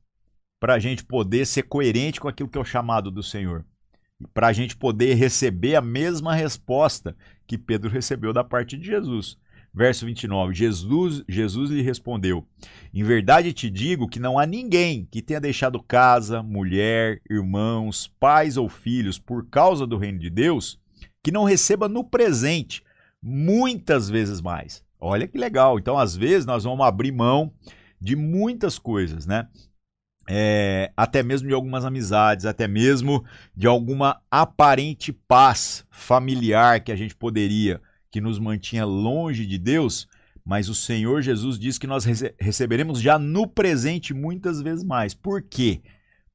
para 0.60 0.74
a 0.74 0.80
gente 0.80 1.04
poder 1.04 1.46
ser 1.46 1.64
coerente 1.64 2.20
com 2.20 2.28
aquilo 2.28 2.50
que 2.50 2.58
é 2.58 2.62
o 2.62 2.66
chamado 2.66 3.12
do 3.12 3.22
Senhor. 3.22 3.66
Para 4.34 4.48
a 4.48 4.54
gente 4.54 4.76
poder 4.76 5.14
receber 5.14 5.76
a 5.76 5.82
mesma 5.82 6.34
resposta 6.34 7.16
que 7.46 7.58
Pedro 7.58 7.90
recebeu 7.90 8.34
da 8.34 8.44
parte 8.44 8.76
de 8.78 8.88
Jesus. 8.88 9.38
Verso 9.74 10.08
29, 10.08 10.56
Jesus, 10.56 11.24
Jesus 11.30 11.70
lhe 11.70 11.84
respondeu: 11.84 12.48
Em 12.92 13.04
verdade 13.04 13.54
te 13.54 13.70
digo 13.70 14.08
que 14.08 14.20
não 14.20 14.40
há 14.40 14.46
ninguém 14.46 15.08
que 15.12 15.22
tenha 15.22 15.40
deixado 15.40 15.84
casa, 15.84 16.42
mulher, 16.42 17.22
irmãos, 17.30 18.12
pais 18.20 18.58
ou 18.58 18.68
filhos 18.68 19.20
por 19.20 19.48
causa 19.50 19.86
do 19.86 19.98
reino 19.98 20.18
de 20.18 20.32
Deus, 20.32 20.80
que 21.22 21.32
não 21.32 21.44
receba 21.44 21.88
no 21.88 22.04
presente 22.04 22.84
muitas 23.22 24.10
vezes 24.10 24.42
mais. 24.42 24.84
Olha 25.00 25.28
que 25.28 25.38
legal. 25.38 25.78
Então, 25.78 25.96
às 25.96 26.16
vezes, 26.16 26.46
nós 26.46 26.64
vamos 26.64 26.84
abrir 26.84 27.12
mão 27.12 27.54
de 28.02 28.16
muitas 28.16 28.80
coisas, 28.80 29.28
né? 29.28 29.48
É, 30.30 30.92
até 30.98 31.24
mesmo 31.24 31.48
de 31.48 31.54
algumas 31.54 31.86
amizades, 31.86 32.46
até 32.46 32.68
mesmo 32.68 33.24
de 33.56 33.66
alguma 33.66 34.20
aparente 34.30 35.14
paz 35.14 35.86
familiar 35.90 36.82
que 36.82 36.92
a 36.92 36.96
gente 36.98 37.16
poderia 37.16 37.82
que 38.12 38.20
nos 38.20 38.40
mantinha 38.40 38.86
longe 38.86 39.46
de 39.46 39.58
Deus, 39.58 40.08
mas 40.46 40.70
o 40.70 40.76
Senhor 40.76 41.22
Jesus 41.22 41.60
diz 41.60 41.78
que 41.78 41.88
nós 41.88 42.06
rece 42.06 42.34
receberemos 42.40 43.02
já 43.02 43.20
no 43.20 43.48
presente 43.48 44.14
muitas 44.14 44.62
vezes 44.62 44.84
mais. 44.84 45.14
Por 45.14 45.42
quê? 45.42 45.82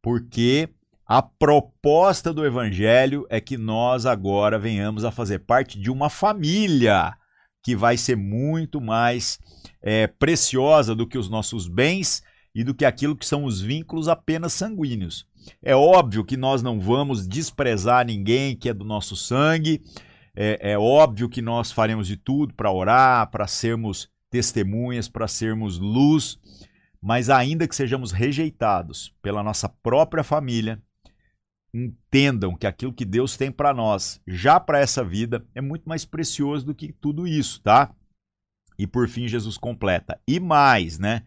Porque 0.03 0.69
a 1.07 1.21
proposta 1.23 2.33
do 2.33 2.45
Evangelho 2.45 3.27
é 3.29 3.41
que 3.41 3.57
nós 3.57 4.07
agora 4.07 4.59
venhamos 4.59 5.05
a 5.05 5.11
fazer 5.11 5.41
parte 5.41 5.79
de 5.79 5.91
uma 5.91 6.09
família 6.09 7.15
que 7.63 7.77
vai 7.77 7.97
ser 7.97 8.17
muito 8.17 8.81
mais 8.81 9.39
é, 9.81 10.07
preciosa 10.07 10.95
do 10.95 11.07
que 11.07 11.17
os 11.17 11.29
nossos 11.29 11.69
bens 11.69 12.23
e 12.55 12.63
do 12.63 12.75
que 12.75 12.85
aquilo 12.85 13.17
que 13.17 13.27
são 13.27 13.45
os 13.45 13.61
vínculos 13.61 14.09
apenas 14.09 14.53
sanguíneos. 14.53 15.27
É 15.63 15.75
óbvio 15.75 16.25
que 16.25 16.37
nós 16.37 16.63
não 16.63 16.79
vamos 16.79 17.27
desprezar 17.27 18.07
ninguém 18.07 18.57
que 18.57 18.69
é 18.69 18.75
do 18.75 18.85
nosso 18.85 19.17
sangue, 19.17 19.83
é, 20.35 20.73
é 20.73 20.79
óbvio 20.79 21.29
que 21.29 21.43
nós 21.43 21.73
faremos 21.73 22.07
de 22.07 22.17
tudo 22.17 22.55
para 22.55 22.71
orar, 22.71 23.31
para 23.31 23.47
sermos 23.47 24.11
testemunhas, 24.31 25.09
para 25.09 25.29
sermos 25.29 25.79
luz, 25.79 26.39
mas 27.01 27.29
ainda 27.29 27.69
que 27.69 27.77
sejamos 27.77 28.13
rejeitados 28.13 29.15
pela 29.21 29.43
nossa 29.43 29.69
própria 29.69 30.25
família, 30.25 30.81
entendam 31.75 32.55
que 32.55 32.67
aquilo 32.67 32.93
que 32.93 33.05
Deus 33.05 33.37
tem 33.37 33.51
para 33.51 33.73
nós, 33.73 34.21
já 34.27 34.61
para 34.61 34.79
essa 34.79 35.03
vida, 35.03 35.45
é 35.55 35.61
muito 35.61 35.89
mais 35.89 36.05
precioso 36.05 36.67
do 36.67 36.75
que 36.75 36.93
tudo 36.93 37.27
isso, 37.27 37.61
tá? 37.63 37.95
E 38.79 38.87
por 38.87 39.09
fim 39.09 39.27
Jesus 39.27 39.57
completa. 39.57 40.21
E 40.27 40.39
mais, 40.39 40.99
né? 40.99 41.23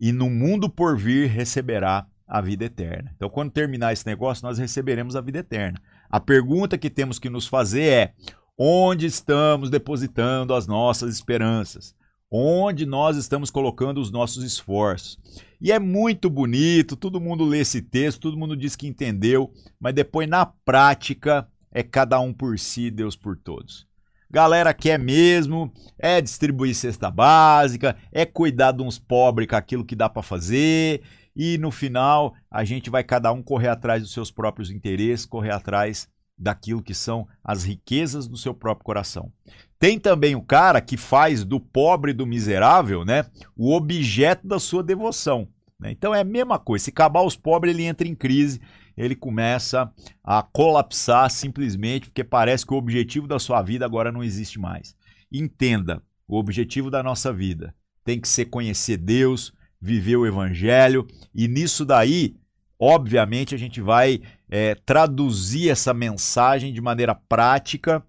E 0.00 0.12
no 0.12 0.28
mundo 0.28 0.68
por 0.68 0.96
vir 0.96 1.28
receberá 1.28 2.06
a 2.26 2.40
vida 2.40 2.64
eterna. 2.64 3.12
Então, 3.14 3.28
quando 3.28 3.50
terminar 3.50 3.92
esse 3.92 4.06
negócio, 4.06 4.44
nós 4.44 4.58
receberemos 4.58 5.14
a 5.16 5.20
vida 5.20 5.38
eterna. 5.38 5.80
A 6.10 6.18
pergunta 6.18 6.78
que 6.78 6.90
temos 6.90 7.18
que 7.18 7.28
nos 7.28 7.46
fazer 7.46 7.84
é: 7.84 8.14
onde 8.58 9.06
estamos 9.06 9.70
depositando 9.70 10.54
as 10.54 10.66
nossas 10.66 11.14
esperanças? 11.14 11.94
Onde 12.30 12.84
nós 12.84 13.16
estamos 13.16 13.50
colocando 13.50 14.00
os 14.00 14.10
nossos 14.10 14.42
esforços? 14.42 15.18
E 15.60 15.70
é 15.70 15.78
muito 15.78 16.28
bonito, 16.28 16.96
todo 16.96 17.20
mundo 17.20 17.44
lê 17.44 17.60
esse 17.60 17.80
texto, 17.80 18.22
todo 18.22 18.36
mundo 18.36 18.56
diz 18.56 18.74
que 18.74 18.88
entendeu, 18.88 19.52
mas 19.78 19.94
depois 19.94 20.28
na 20.28 20.44
prática 20.44 21.46
é 21.70 21.82
cada 21.82 22.18
um 22.18 22.32
por 22.32 22.58
si, 22.58 22.90
Deus 22.90 23.14
por 23.14 23.36
todos. 23.36 23.86
Galera 24.34 24.74
quer 24.74 24.98
mesmo, 24.98 25.72
é 25.96 26.20
distribuir 26.20 26.74
cesta 26.74 27.08
básica, 27.08 27.94
é 28.10 28.26
cuidar 28.26 28.72
de 28.72 28.82
uns 28.82 28.98
pobres 28.98 29.46
com 29.46 29.54
aquilo 29.54 29.84
que 29.84 29.94
dá 29.94 30.08
para 30.08 30.24
fazer, 30.24 31.02
e 31.36 31.56
no 31.56 31.70
final 31.70 32.34
a 32.50 32.64
gente 32.64 32.90
vai 32.90 33.04
cada 33.04 33.32
um 33.32 33.40
correr 33.40 33.68
atrás 33.68 34.02
dos 34.02 34.12
seus 34.12 34.32
próprios 34.32 34.72
interesses, 34.72 35.24
correr 35.24 35.52
atrás 35.52 36.08
daquilo 36.36 36.82
que 36.82 36.94
são 36.94 37.28
as 37.44 37.62
riquezas 37.62 38.26
do 38.26 38.36
seu 38.36 38.52
próprio 38.52 38.84
coração. 38.84 39.30
Tem 39.78 40.00
também 40.00 40.34
o 40.34 40.42
cara 40.42 40.80
que 40.80 40.96
faz 40.96 41.44
do 41.44 41.60
pobre 41.60 42.10
e 42.10 42.14
do 42.14 42.26
miserável, 42.26 43.04
né, 43.04 43.26
o 43.56 43.72
objeto 43.72 44.48
da 44.48 44.58
sua 44.58 44.82
devoção. 44.82 45.46
Né? 45.78 45.92
Então 45.92 46.12
é 46.12 46.22
a 46.22 46.24
mesma 46.24 46.58
coisa. 46.58 46.86
Se 46.86 46.90
acabar 46.90 47.22
os 47.22 47.36
pobres, 47.36 47.72
ele 47.72 47.84
entra 47.84 48.08
em 48.08 48.16
crise, 48.16 48.60
ele 48.96 49.16
começa 49.16 49.90
a 50.22 50.42
colapsar 50.42 51.30
simplesmente 51.30 52.06
porque 52.06 52.24
parece 52.24 52.66
que 52.66 52.74
o 52.74 52.76
objetivo 52.76 53.26
da 53.26 53.38
sua 53.38 53.62
vida 53.62 53.84
agora 53.84 54.12
não 54.12 54.22
existe 54.22 54.58
mais. 54.58 54.94
Entenda, 55.32 56.02
o 56.28 56.38
objetivo 56.38 56.90
da 56.90 57.02
nossa 57.02 57.32
vida 57.32 57.74
tem 58.04 58.20
que 58.20 58.28
ser 58.28 58.46
conhecer 58.46 58.96
Deus, 58.96 59.52
viver 59.80 60.16
o 60.16 60.26
evangelho, 60.26 61.06
e 61.34 61.48
nisso 61.48 61.84
daí, 61.84 62.36
obviamente, 62.78 63.54
a 63.54 63.58
gente 63.58 63.80
vai 63.80 64.22
é, 64.48 64.74
traduzir 64.74 65.70
essa 65.70 65.92
mensagem 65.92 66.72
de 66.72 66.80
maneira 66.80 67.14
prática 67.14 68.04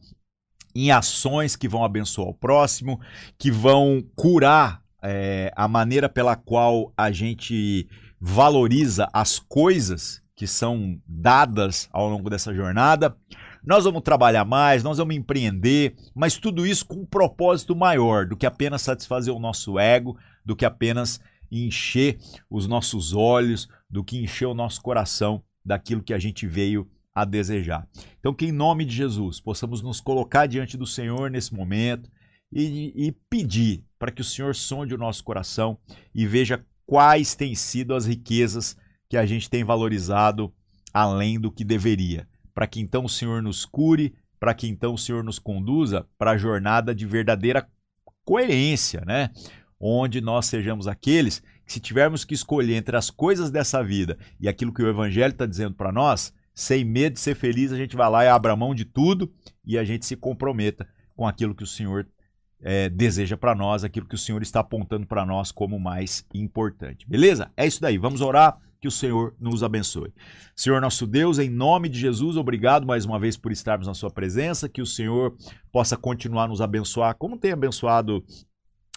em 0.75 0.91
ações 0.91 1.55
que 1.55 1.67
vão 1.67 1.83
abençoar 1.83 2.27
o 2.27 2.33
próximo, 2.33 2.99
que 3.37 3.49
vão 3.49 4.03
curar 4.15 4.83
é, 5.01 5.51
a 5.55 5.67
maneira 5.67 6.09
pela 6.09 6.35
qual 6.35 6.93
a 6.97 7.11
gente 7.11 7.87
valoriza 8.19 9.07
as 9.13 9.39
coisas 9.39 10.24
que 10.35 10.45
são 10.45 10.99
dadas 11.07 11.87
ao 11.91 12.09
longo 12.09 12.29
dessa 12.29 12.53
jornada, 12.53 13.15
nós 13.65 13.85
vamos 13.85 14.01
trabalhar 14.01 14.45
mais, 14.45 14.83
nós 14.83 14.97
vamos 14.97 15.15
empreender, 15.15 15.95
mas 16.13 16.37
tudo 16.37 16.67
isso 16.67 16.85
com 16.85 16.95
um 16.95 17.05
propósito 17.05 17.75
maior 17.75 18.27
do 18.27 18.35
que 18.37 18.45
apenas 18.45 18.81
satisfazer 18.81 19.33
o 19.33 19.39
nosso 19.39 19.79
ego, 19.79 20.17
do 20.43 20.55
que 20.55 20.65
apenas 20.65 21.19
encher 21.51 22.19
os 22.49 22.67
nossos 22.67 23.13
olhos, 23.13 23.67
do 23.89 24.03
que 24.03 24.17
encher 24.17 24.45
o 24.45 24.53
nosso 24.53 24.81
coração 24.81 25.41
daquilo 25.63 26.03
que 26.03 26.13
a 26.13 26.19
gente 26.19 26.45
veio 26.45 26.87
a 27.13 27.23
desejar. 27.23 27.87
Então, 28.19 28.33
que 28.33 28.45
em 28.45 28.51
nome 28.51 28.83
de 28.83 28.93
Jesus 28.93 29.39
possamos 29.39 29.81
nos 29.81 30.01
colocar 30.01 30.47
diante 30.47 30.75
do 30.77 30.85
Senhor 30.85 31.31
nesse 31.31 31.55
momento 31.55 32.11
e, 32.51 32.93
e 32.95 33.11
pedir 33.29 33.85
para 33.97 34.11
que 34.11 34.21
o 34.21 34.25
Senhor 34.25 34.53
sonde 34.53 34.93
o 34.93 34.97
nosso 34.97 35.23
coração 35.23 35.77
e 36.13 36.27
veja 36.27 36.63
quais 36.85 37.33
têm 37.33 37.55
sido 37.55 37.95
as 37.95 38.05
riquezas 38.05 38.77
que 39.09 39.17
a 39.17 39.25
gente 39.25 39.49
tem 39.49 39.63
valorizado 39.63 40.53
além 40.93 41.39
do 41.39 41.51
que 41.51 41.63
deveria, 41.63 42.27
para 42.53 42.67
que 42.67 42.79
então 42.79 43.05
o 43.05 43.09
Senhor 43.09 43.41
nos 43.41 43.65
cure, 43.65 44.15
para 44.39 44.53
que 44.53 44.67
então 44.67 44.93
o 44.93 44.97
Senhor 44.97 45.23
nos 45.23 45.39
conduza 45.39 46.07
para 46.17 46.31
a 46.31 46.37
jornada 46.37 46.93
de 46.95 47.05
verdadeira 47.05 47.67
coerência, 48.23 49.03
né? 49.05 49.29
Onde 49.79 50.21
nós 50.21 50.45
sejamos 50.45 50.87
aqueles 50.87 51.41
que, 51.65 51.73
se 51.73 51.79
tivermos 51.79 52.23
que 52.23 52.33
escolher 52.33 52.75
entre 52.75 52.95
as 52.95 53.09
coisas 53.09 53.51
dessa 53.51 53.83
vida 53.83 54.17
e 54.39 54.47
aquilo 54.47 54.73
que 54.73 54.81
o 54.81 54.87
Evangelho 54.87 55.31
está 55.31 55.45
dizendo 55.45 55.75
para 55.75 55.91
nós, 55.91 56.33
sem 56.53 56.85
medo 56.85 57.13
de 57.13 57.19
ser 57.19 57.35
feliz, 57.35 57.71
a 57.71 57.77
gente 57.77 57.95
vai 57.95 58.09
lá 58.09 58.23
e 58.23 58.29
abra 58.29 58.55
mão 58.55 58.73
de 58.73 58.85
tudo 58.85 59.31
e 59.65 59.77
a 59.77 59.83
gente 59.83 60.05
se 60.05 60.15
comprometa 60.15 60.87
com 61.15 61.27
aquilo 61.27 61.53
que 61.53 61.63
o 61.63 61.67
Senhor 61.67 62.07
é, 62.61 62.89
deseja 62.89 63.35
para 63.35 63.53
nós, 63.53 63.83
aquilo 63.83 64.07
que 64.07 64.15
o 64.15 64.17
Senhor 64.17 64.41
está 64.41 64.61
apontando 64.61 65.05
para 65.05 65.25
nós 65.25 65.51
como 65.51 65.79
mais 65.79 66.25
importante. 66.33 67.07
Beleza? 67.07 67.51
É 67.57 67.67
isso 67.67 67.81
daí. 67.81 67.97
Vamos 67.97 68.21
orar. 68.21 68.57
Que 68.85 68.89
o 68.89 68.91
Senhor 68.91 69.33
nos 69.39 69.63
abençoe. 69.63 70.13
Senhor 70.55 70.79
nosso 70.79 71.07
Deus, 71.07 71.39
em 71.39 71.49
nome 71.49 71.89
de 71.89 71.99
Jesus, 71.99 72.37
obrigado 72.37 72.85
mais 72.85 73.03
uma 73.03 73.19
vez 73.19 73.35
por 73.35 73.51
estarmos 73.51 73.87
na 73.87 73.95
Sua 73.95 74.11
presença. 74.11 74.69
Que 74.69 74.79
o 74.79 74.85
Senhor 74.85 75.35
possa 75.71 75.97
continuar 75.97 76.47
nos 76.47 76.61
abençoar, 76.61 77.15
como 77.15 77.35
tem 77.35 77.51
abençoado 77.51 78.23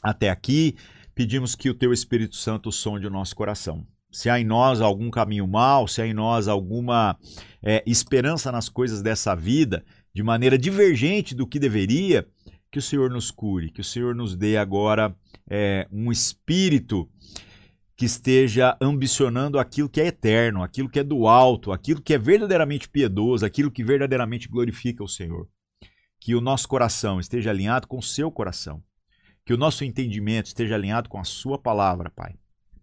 até 0.02 0.28
aqui. 0.28 0.76
Pedimos 1.14 1.54
que 1.54 1.70
o 1.70 1.74
Teu 1.74 1.90
Espírito 1.90 2.36
Santo 2.36 2.70
sonde 2.70 3.06
o 3.06 3.10
nosso 3.10 3.34
coração 3.34 3.86
se 4.10 4.28
há 4.28 4.38
em 4.38 4.44
nós 4.44 4.82
algum 4.82 5.10
caminho 5.10 5.46
mal, 5.46 5.88
se 5.88 6.02
há 6.02 6.06
em 6.06 6.12
nós 6.12 6.48
alguma 6.48 7.18
é, 7.62 7.82
esperança 7.86 8.52
nas 8.52 8.68
coisas 8.68 9.00
dessa 9.00 9.34
vida, 9.34 9.82
de 10.12 10.22
maneira 10.22 10.58
divergente 10.58 11.34
do 11.34 11.46
que 11.46 11.58
deveria, 11.58 12.26
que 12.70 12.78
o 12.78 12.82
Senhor 12.82 13.10
nos 13.10 13.30
cure, 13.30 13.70
que 13.70 13.80
o 13.80 13.84
Senhor 13.84 14.14
nos 14.14 14.36
dê 14.36 14.58
agora 14.58 15.16
é, 15.48 15.86
um 15.90 16.12
espírito 16.12 17.08
que 17.98 18.06
esteja 18.06 18.74
ambicionando 18.80 19.58
aquilo 19.58 19.90
que 19.90 20.00
é 20.00 20.06
eterno, 20.06 20.62
aquilo 20.62 20.88
que 20.88 21.00
é 21.00 21.04
do 21.04 21.28
alto, 21.28 21.70
aquilo 21.70 22.00
que 22.00 22.14
é 22.14 22.18
verdadeiramente 22.18 22.88
piedoso, 22.88 23.44
aquilo 23.44 23.70
que 23.70 23.84
verdadeiramente 23.84 24.48
glorifica 24.48 25.04
o 25.04 25.08
Senhor. 25.08 25.46
Que 26.18 26.34
o 26.34 26.40
nosso 26.40 26.66
coração 26.66 27.20
esteja 27.20 27.50
alinhado 27.50 27.86
com 27.86 27.98
o 27.98 28.02
seu 28.02 28.30
coração. 28.30 28.82
Que 29.44 29.52
o 29.52 29.58
nosso 29.58 29.84
entendimento 29.84 30.46
esteja 30.46 30.74
alinhado 30.74 31.10
com 31.10 31.18
a 31.18 31.24
sua 31.24 31.58
palavra, 31.58 32.08
Pai 32.08 32.34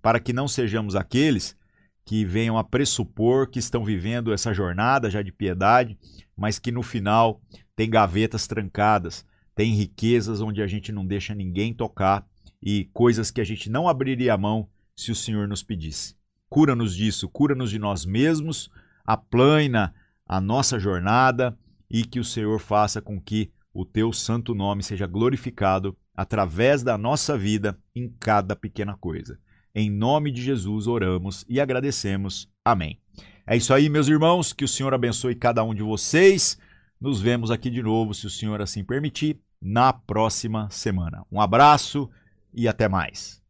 para 0.05 0.19
que 0.19 0.31
não 0.31 0.47
sejamos 0.47 0.95
aqueles 0.95 1.57
que 2.05 2.23
venham 2.23 2.59
a 2.59 2.63
pressupor 2.63 3.49
que 3.49 3.57
estão 3.57 3.83
vivendo 3.83 4.31
essa 4.31 4.53
jornada 4.53 5.09
já 5.09 5.23
de 5.23 5.31
piedade, 5.31 5.97
mas 6.37 6.59
que 6.59 6.71
no 6.71 6.83
final 6.83 7.41
tem 7.75 7.89
gavetas 7.89 8.45
trancadas, 8.45 9.25
tem 9.55 9.73
riquezas 9.73 10.41
onde 10.41 10.61
a 10.61 10.67
gente 10.67 10.91
não 10.91 11.03
deixa 11.03 11.33
ninguém 11.33 11.73
tocar 11.73 12.23
e 12.61 12.87
coisas 12.93 13.31
que 13.31 13.41
a 13.41 13.43
gente 13.43 13.67
não 13.67 13.89
abriria 13.89 14.35
a 14.35 14.37
mão 14.37 14.69
se 14.95 15.11
o 15.11 15.15
Senhor 15.15 15.47
nos 15.47 15.63
pedisse. 15.63 16.15
Cura-nos 16.49 16.95
disso, 16.95 17.27
cura-nos 17.27 17.69
de 17.69 17.79
nós 17.79 18.05
mesmos, 18.05 18.69
aplana 19.05 19.93
a 20.25 20.39
nossa 20.39 20.79
jornada 20.79 21.57
e 21.89 22.03
que 22.03 22.19
o 22.19 22.23
Senhor 22.23 22.59
faça 22.59 23.01
com 23.01 23.19
que 23.19 23.51
o 23.73 23.85
teu 23.85 24.13
santo 24.13 24.55
nome 24.55 24.81
seja 24.81 25.05
glorificado 25.05 25.97
através 26.15 26.81
da 26.81 26.97
nossa 26.97 27.37
vida 27.37 27.77
em 27.93 28.09
cada 28.19 28.55
pequena 28.55 28.95
coisa. 28.95 29.37
Em 29.73 29.89
nome 29.89 30.31
de 30.31 30.41
Jesus 30.41 30.87
oramos 30.87 31.43
e 31.49 31.59
agradecemos. 31.59 32.49
Amém. 32.63 32.97
É 33.45 33.57
isso 33.57 33.73
aí, 33.73 33.89
meus 33.89 34.07
irmãos. 34.07 34.53
Que 34.53 34.63
o 34.63 34.67
Senhor 34.67 34.93
abençoe 34.93 35.35
cada 35.35 35.63
um 35.63 35.75
de 35.75 35.83
vocês. 35.83 36.57
Nos 36.99 37.21
vemos 37.21 37.51
aqui 37.51 37.69
de 37.69 37.83
novo, 37.83 38.13
se 38.13 38.25
o 38.25 38.29
Senhor 38.29 38.61
assim 38.61 38.83
permitir, 38.83 39.37
na 39.61 39.91
próxima 39.91 40.69
semana. 40.69 41.25
Um 41.29 41.41
abraço 41.41 42.09
e 42.53 42.67
até 42.67 42.87
mais. 42.87 43.44